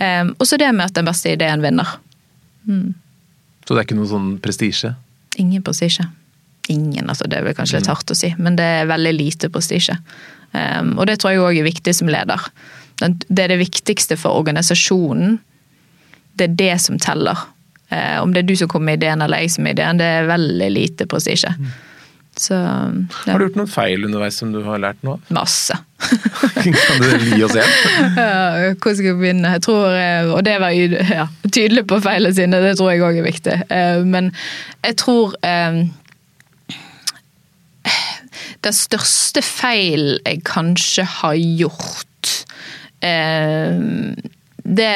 [0.00, 1.96] Um, og så det med at den beste ideen vinner.
[2.66, 2.94] Mm.
[3.64, 4.94] Så det er ikke noe sånn prestisje?
[5.40, 6.08] Ingen prestisje.
[6.72, 7.94] Ingen, altså det er vel kanskje litt mm.
[7.94, 9.96] hardt å si, men det er veldig lite prestisje.
[10.54, 12.50] Um, og det tror jeg òg er viktig som leder.
[13.00, 15.38] Det er det viktigste for organisasjonen.
[16.38, 17.46] Det er det som teller.
[17.92, 20.06] Uh, om det er du som kommer med ideen eller jeg som er ideen, det
[20.08, 21.52] er veldig lite prestisje.
[21.58, 21.74] Mm.
[22.36, 23.32] Så, ja.
[23.32, 25.16] Har du gjort noen feil underveis som du har lært nå?
[25.34, 25.76] Masse.
[26.58, 27.74] kan du gi oss en?
[28.18, 29.52] ja, hvor skal vi begynne?
[29.54, 33.20] Jeg tror, eh, og det var ja, tydelig på feilene sine, det tror jeg òg
[33.20, 33.58] er viktig.
[33.70, 34.32] Eh, men
[34.82, 35.84] jeg tror eh,
[38.64, 42.30] Den største feil jeg kanskje har gjort,
[44.64, 44.92] det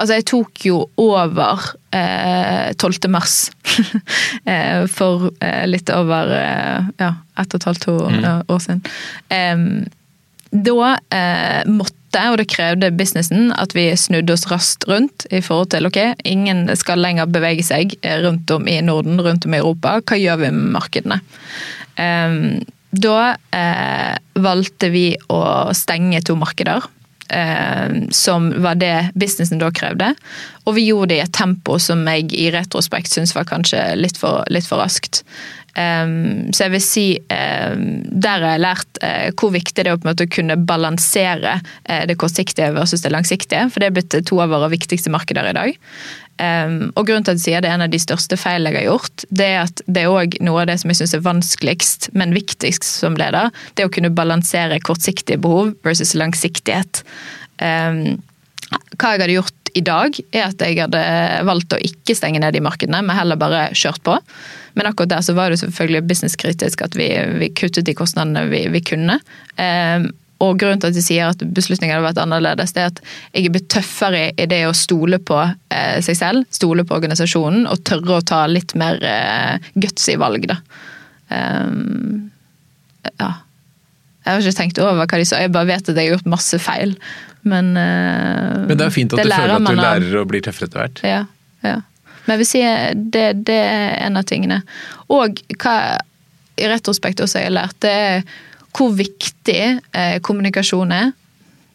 [0.00, 3.10] Altså, jeg tok jo over eh, 12.
[3.12, 3.50] mars.
[4.50, 8.28] eh, for eh, litt over eh, ja, ett og et halvt år, mm.
[8.48, 8.84] år siden.
[10.50, 15.70] da eh, måtte, og det krevde businessen, at vi snudde oss raskt rundt i forhold
[15.76, 17.94] til ok, ingen skal lenger bevege seg
[18.24, 20.00] rundt om i Norden, rundt om i Europa.
[20.00, 21.20] Hva gjør vi med markedene?
[22.90, 23.16] da
[23.52, 25.42] eh, valgte vi å
[25.76, 26.86] stenge to markeder
[27.30, 30.12] eh, som var det businessen da krevde.
[30.68, 34.20] Og vi gjorde det i et tempo som jeg i retrospekt syns var kanskje litt
[34.20, 35.24] for, litt for raskt.
[35.78, 40.08] Um, så jeg vil si um, Der har jeg lært uh, hvor viktig det er
[40.10, 43.68] å kunne balansere uh, det kortsiktige versus det langsiktige.
[43.70, 45.78] For det er blitt to av våre viktigste markeder i dag.
[46.40, 48.86] Um, og grunnen til at jeg sier det er en av de største feilene jeg
[48.86, 51.26] har gjort, det er at det er òg noe av det som jeg syns er
[51.26, 53.52] vanskeligst, men viktigst som leder.
[53.74, 57.02] Det er å kunne balansere kortsiktige behov versus langsiktighet.
[57.60, 58.22] Um,
[58.96, 61.02] hva jeg hadde gjort i dag, er at jeg hadde
[61.46, 64.16] valgt å ikke stenge ned de markedene, men heller bare kjørt på.
[64.78, 67.10] Men akkurat der så var det selvfølgelig businesskritisk at vi,
[67.42, 69.18] vi kuttet de kostnadene vi, vi kunne.
[69.60, 70.08] Eh,
[70.40, 73.00] og grunnen til at jeg sier at beslutningen hadde vært annerledes, det er at
[73.36, 77.66] jeg er blitt tøffere i det å stole på eh, seg selv, stole på organisasjonen,
[77.68, 80.56] og tørre å ta litt mer eh, i valg, da.
[81.30, 82.30] Um,
[83.20, 83.30] ja.
[84.24, 86.32] Jeg har ikke tenkt over hva de sa, jeg bare vet at jeg har gjort
[86.32, 86.96] masse feil.
[87.44, 90.70] Men, uh, Men det er fint at du føler at du lærer å bli tøffere
[90.70, 91.04] etter hvert.
[91.04, 91.22] Ja,
[91.66, 91.78] ja.
[92.24, 92.60] Men jeg vil si
[93.12, 94.62] det, det er en av tingene.
[95.12, 95.74] Og hva
[96.60, 98.24] i retrospekt også jeg har lært, det er
[98.76, 99.62] hvor viktig
[99.92, 101.12] eh, kommunikasjon er.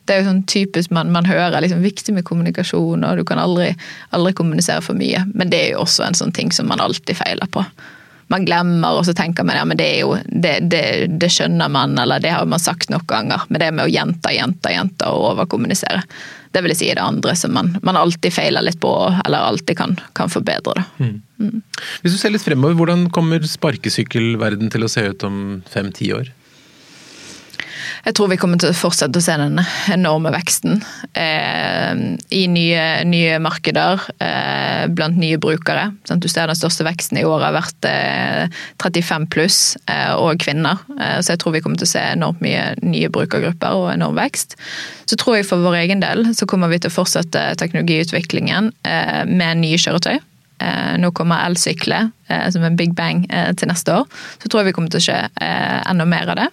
[0.06, 3.42] Det er jo sånn typisk man, man hører liksom, viktig med kommunikasjon, og du kan
[3.42, 3.72] aldri,
[4.14, 5.24] aldri, kommunisere for mye.
[5.34, 7.66] Men det er jo også en sånn ting som man alltid feiler på.
[8.34, 10.86] Man glemmer, og så tenker man ja, men det er jo, det, det,
[11.22, 13.44] det skjønner man, eller det har man sagt noen ganger.
[13.50, 16.02] Men det med å gjenta, gjenta, gjenta og overkommunisere,
[16.56, 18.94] det vil jeg si er det andre som man, man alltid feiler litt på,
[19.26, 20.86] eller alltid kan, kan forbedre.
[21.02, 21.18] Mm.
[21.42, 21.60] Mm.
[22.02, 25.40] Hvis du ser litt fremover, hvordan kommer sparkesykkelverden til å se ut om
[25.70, 26.32] fem-ti år?
[28.06, 29.58] Jeg tror vi kommer til å fortsette å se den
[29.90, 30.78] enorme veksten
[31.18, 31.94] eh,
[32.38, 35.88] i nye, nye markeder eh, blant nye brukere.
[36.06, 40.38] Sånn, du ser Den største veksten i året har vært eh, 35 pluss eh, og
[40.46, 40.86] kvinner.
[41.00, 44.22] Eh, så jeg tror vi kommer til å se enormt mye nye brukergrupper og enorm
[44.22, 44.54] vekst.
[45.10, 49.24] Så tror jeg for vår egen del så kommer vi til å fortsette teknologiutviklingen eh,
[49.26, 50.20] med nye kjøretøy.
[51.02, 52.08] Nå kommer elsykler
[52.54, 53.26] som en big bang
[53.60, 54.06] til neste år.
[54.40, 55.18] Så tror jeg vi kommer til å se
[55.92, 56.48] enda mer av det.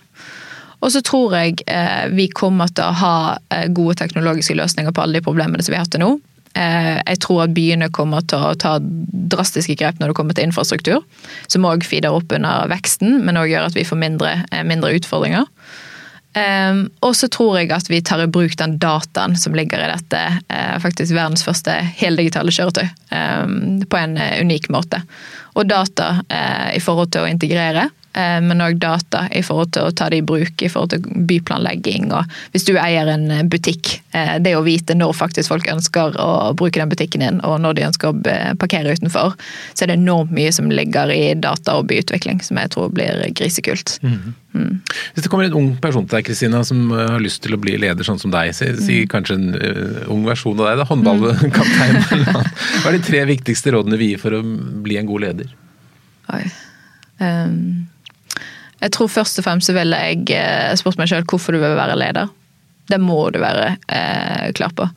[0.83, 3.17] Og så tror jeg eh, vi kommer til å ha
[3.55, 6.11] eh, gode teknologiske løsninger på alle de problemene som vi har hatt til nå.
[6.59, 10.51] Eh, jeg tror at byene kommer til å ta drastiske grep når det kommer til
[10.51, 11.07] infrastruktur,
[11.47, 14.35] som òg feeder opp under veksten, men òg gjør at vi får mindre,
[14.69, 15.47] mindre utfordringer.
[16.33, 19.91] Um, og så tror jeg at vi tar i bruk den dataen som ligger i
[19.91, 25.03] dette, uh, faktisk verdens første heldigitale kjøretøy, um, på en unik måte.
[25.53, 29.89] Og data uh, i forhold til å integrere Eh, men òg data i forhold til
[29.89, 32.11] å ta det i bruk i forhold til byplanlegging.
[32.13, 36.53] og Hvis du eier en butikk, eh, det å vite når faktisk folk ønsker å
[36.59, 39.37] bruke den butikken din, og når de ønsker å parkere utenfor,
[39.73, 43.25] så er det enormt mye som ligger i data og byutvikling, som jeg tror blir
[43.37, 43.99] grisekult.
[44.03, 44.35] Mm.
[44.53, 44.81] Mm.
[45.15, 47.61] Hvis det kommer en ung person til deg Kristina, som eh, har lyst til å
[47.61, 49.09] bli leder sånn som deg, si, si mm.
[49.13, 52.03] kanskje en uh, ung versjon av deg, da, håndballkaptein,
[52.83, 54.43] hva er de tre viktigste rådene vi gir for å
[54.85, 55.57] bli en god leder?
[56.37, 56.45] Oi.
[57.23, 57.89] Um
[58.83, 61.79] jeg tror først og fremst så ville jeg eh, spurt meg sjøl hvorfor du vil
[61.79, 62.31] være leder.
[62.91, 64.89] Det må du være eh, klar på.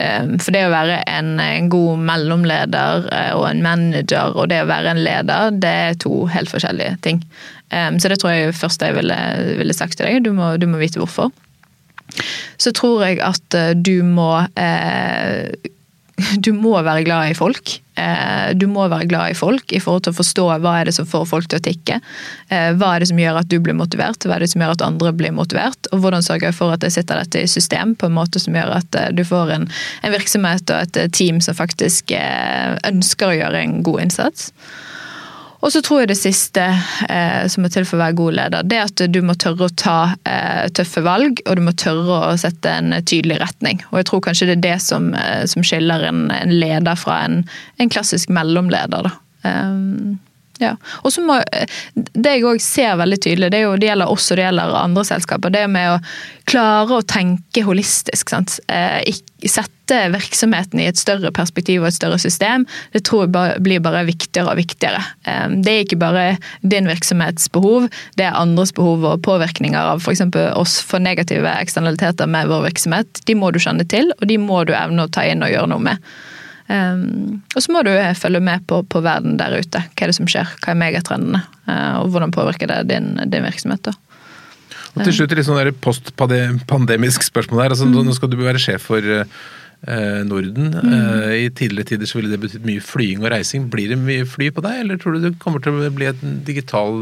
[0.00, 4.62] Um, for det å være en, en, god mellomleder eh, og en manager og det
[4.62, 7.20] å være en leder, det er to helt forskjellige ting.
[7.68, 9.18] Um, så det tror jeg først jeg ville,
[9.58, 10.24] ville sagt til deg.
[10.24, 11.28] Du må, du må, vite hvorfor.
[12.58, 15.70] Så tror jeg at uh, du må uh,
[16.44, 17.78] du må være glad i folk.
[18.00, 20.94] Eh, du må være glad i folk i forhold til å forstå hva er det
[20.96, 21.98] som får folk til å tikke.
[22.48, 24.76] Eh, hva er det som gjør at du blir motivert, hva er det som gjør
[24.76, 25.90] at andre blir motivert.
[25.92, 28.56] Og hvordan sørger jeg for at jeg sitter dette i system på en måte som
[28.56, 29.66] gjør at eh, du får en,
[30.04, 32.14] en virksomhet og et team som faktisk
[32.86, 34.50] ønsker å gjøre en god innsats.
[35.60, 36.62] Og så tror jeg det siste
[37.08, 39.68] eh, som er til for å være god leder, det er at du må tørre
[39.68, 43.82] å ta eh, tøffe valg, og du må tørre å sette en tydelig retning.
[43.90, 47.20] Og jeg tror kanskje det er det som, eh, som skiller en, en, leder fra
[47.26, 47.42] en,
[47.76, 49.10] en klassisk mellomleder.
[49.10, 49.14] da.
[49.44, 50.18] Um,
[50.60, 50.74] ja.
[51.00, 51.38] Og så må,
[51.94, 55.04] Det jeg òg ser veldig tydelig, det, jo, det, gjelder oss og det gjelder andre
[55.08, 55.98] selskaper, det med å
[56.50, 58.32] klare å tenke holistisk.
[58.68, 62.66] Eh, sette virksomheten i et større perspektiv og et større system.
[62.92, 65.00] Det tror jeg bare, blir bare viktigere og viktigere.
[65.24, 66.26] Eh, det er ikke bare
[66.60, 67.88] din virksomhets behov,
[68.20, 70.26] det er andres behov og påvirkninger av f.eks.
[70.52, 73.24] oss for negative eksternaliteter med vår virksomhet.
[73.26, 75.72] De må du kjenne til, og de må du evne å ta inn og gjøre
[75.72, 76.12] noe med.
[76.70, 79.82] Um, og så må du følge med på, på, verden der ute.
[79.90, 83.46] Hva er det som skjer, hva er megatrendene, uh, og hvordan påvirker det din, din
[83.46, 83.82] virksomhet.
[83.88, 83.96] da.
[84.94, 87.74] Og Til slutt litt sånn postpandemisk spørsmål her.
[87.74, 87.98] Altså, mm.
[88.06, 89.24] Nå skal du være sjef for uh,
[90.28, 90.74] Norden.
[90.74, 90.92] Mm.
[90.92, 93.70] Uh, I tidligere tider så ville det betydd mye flying og reising.
[93.72, 96.40] Blir det mye fly på deg, eller tror du det kommer til å bli en
[96.44, 97.00] digital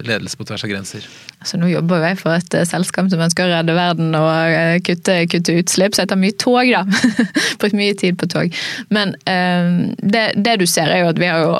[0.00, 1.04] ledelse på tvers av grenser?
[1.42, 5.58] Altså, nå jobber jeg for et selskap som ønsker å redde verden og kutte, kutte,
[5.60, 6.84] utslipp, så jeg tar mye tog, da.
[7.60, 8.56] Brukt mye tid på tog.
[8.94, 11.52] Men det, det, du ser er jo at vi har jo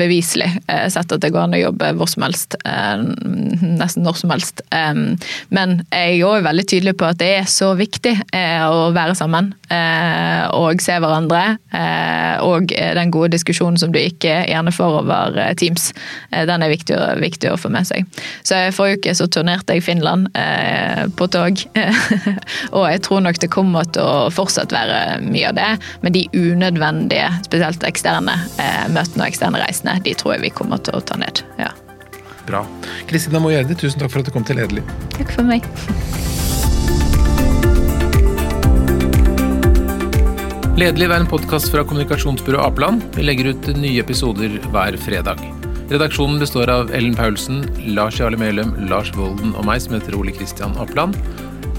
[0.00, 2.58] beviselig sett at det går an å jobbe hvor som helst.
[2.64, 4.64] nesten når som helst.
[5.54, 9.52] Men jeg er òg veldig tydelig på at det er så viktig å være sammen.
[9.72, 11.42] Eh, og se hverandre.
[11.76, 15.90] Eh, og den gode diskusjonen som du ikke gjerne får over eh, Teams.
[16.30, 18.06] Den er viktig, viktig, å få med seg.
[18.46, 21.64] Så Forrige uke så turnerte jeg Finland eh, på tog.
[22.76, 25.70] og jeg tror nok det kommer til å fortsatt være mye av det.
[26.04, 28.36] Men de unødvendige, spesielt eksterne
[28.90, 31.44] møtene og eksterne reisene, de tror jeg vi kommer til å ta ned.
[31.60, 31.72] ja.
[32.50, 32.64] Bra.
[33.06, 34.82] Kristina Mojerdi, tusen takk for at du kom til Edelig.
[35.14, 35.66] Takk for meg.
[40.78, 43.02] Lederliv er en podkast fra kommunikasjonsbyrået Apeland.
[43.16, 45.42] Vi legger ut nye episoder hver fredag.
[45.90, 47.64] Redaksjonen består av Ellen Paulsen,
[47.96, 51.18] Lars Jarle Melum, Lars Volden og meg, som heter Ole Kristian Apeland.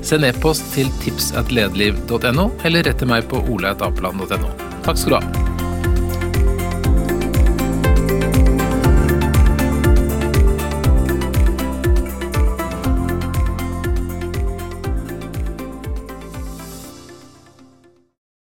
[0.03, 4.53] Send e-post til tipsatlederliv.no, eller rett til meg på oleatapeland.no.
[4.83, 5.61] Takk skal du ha.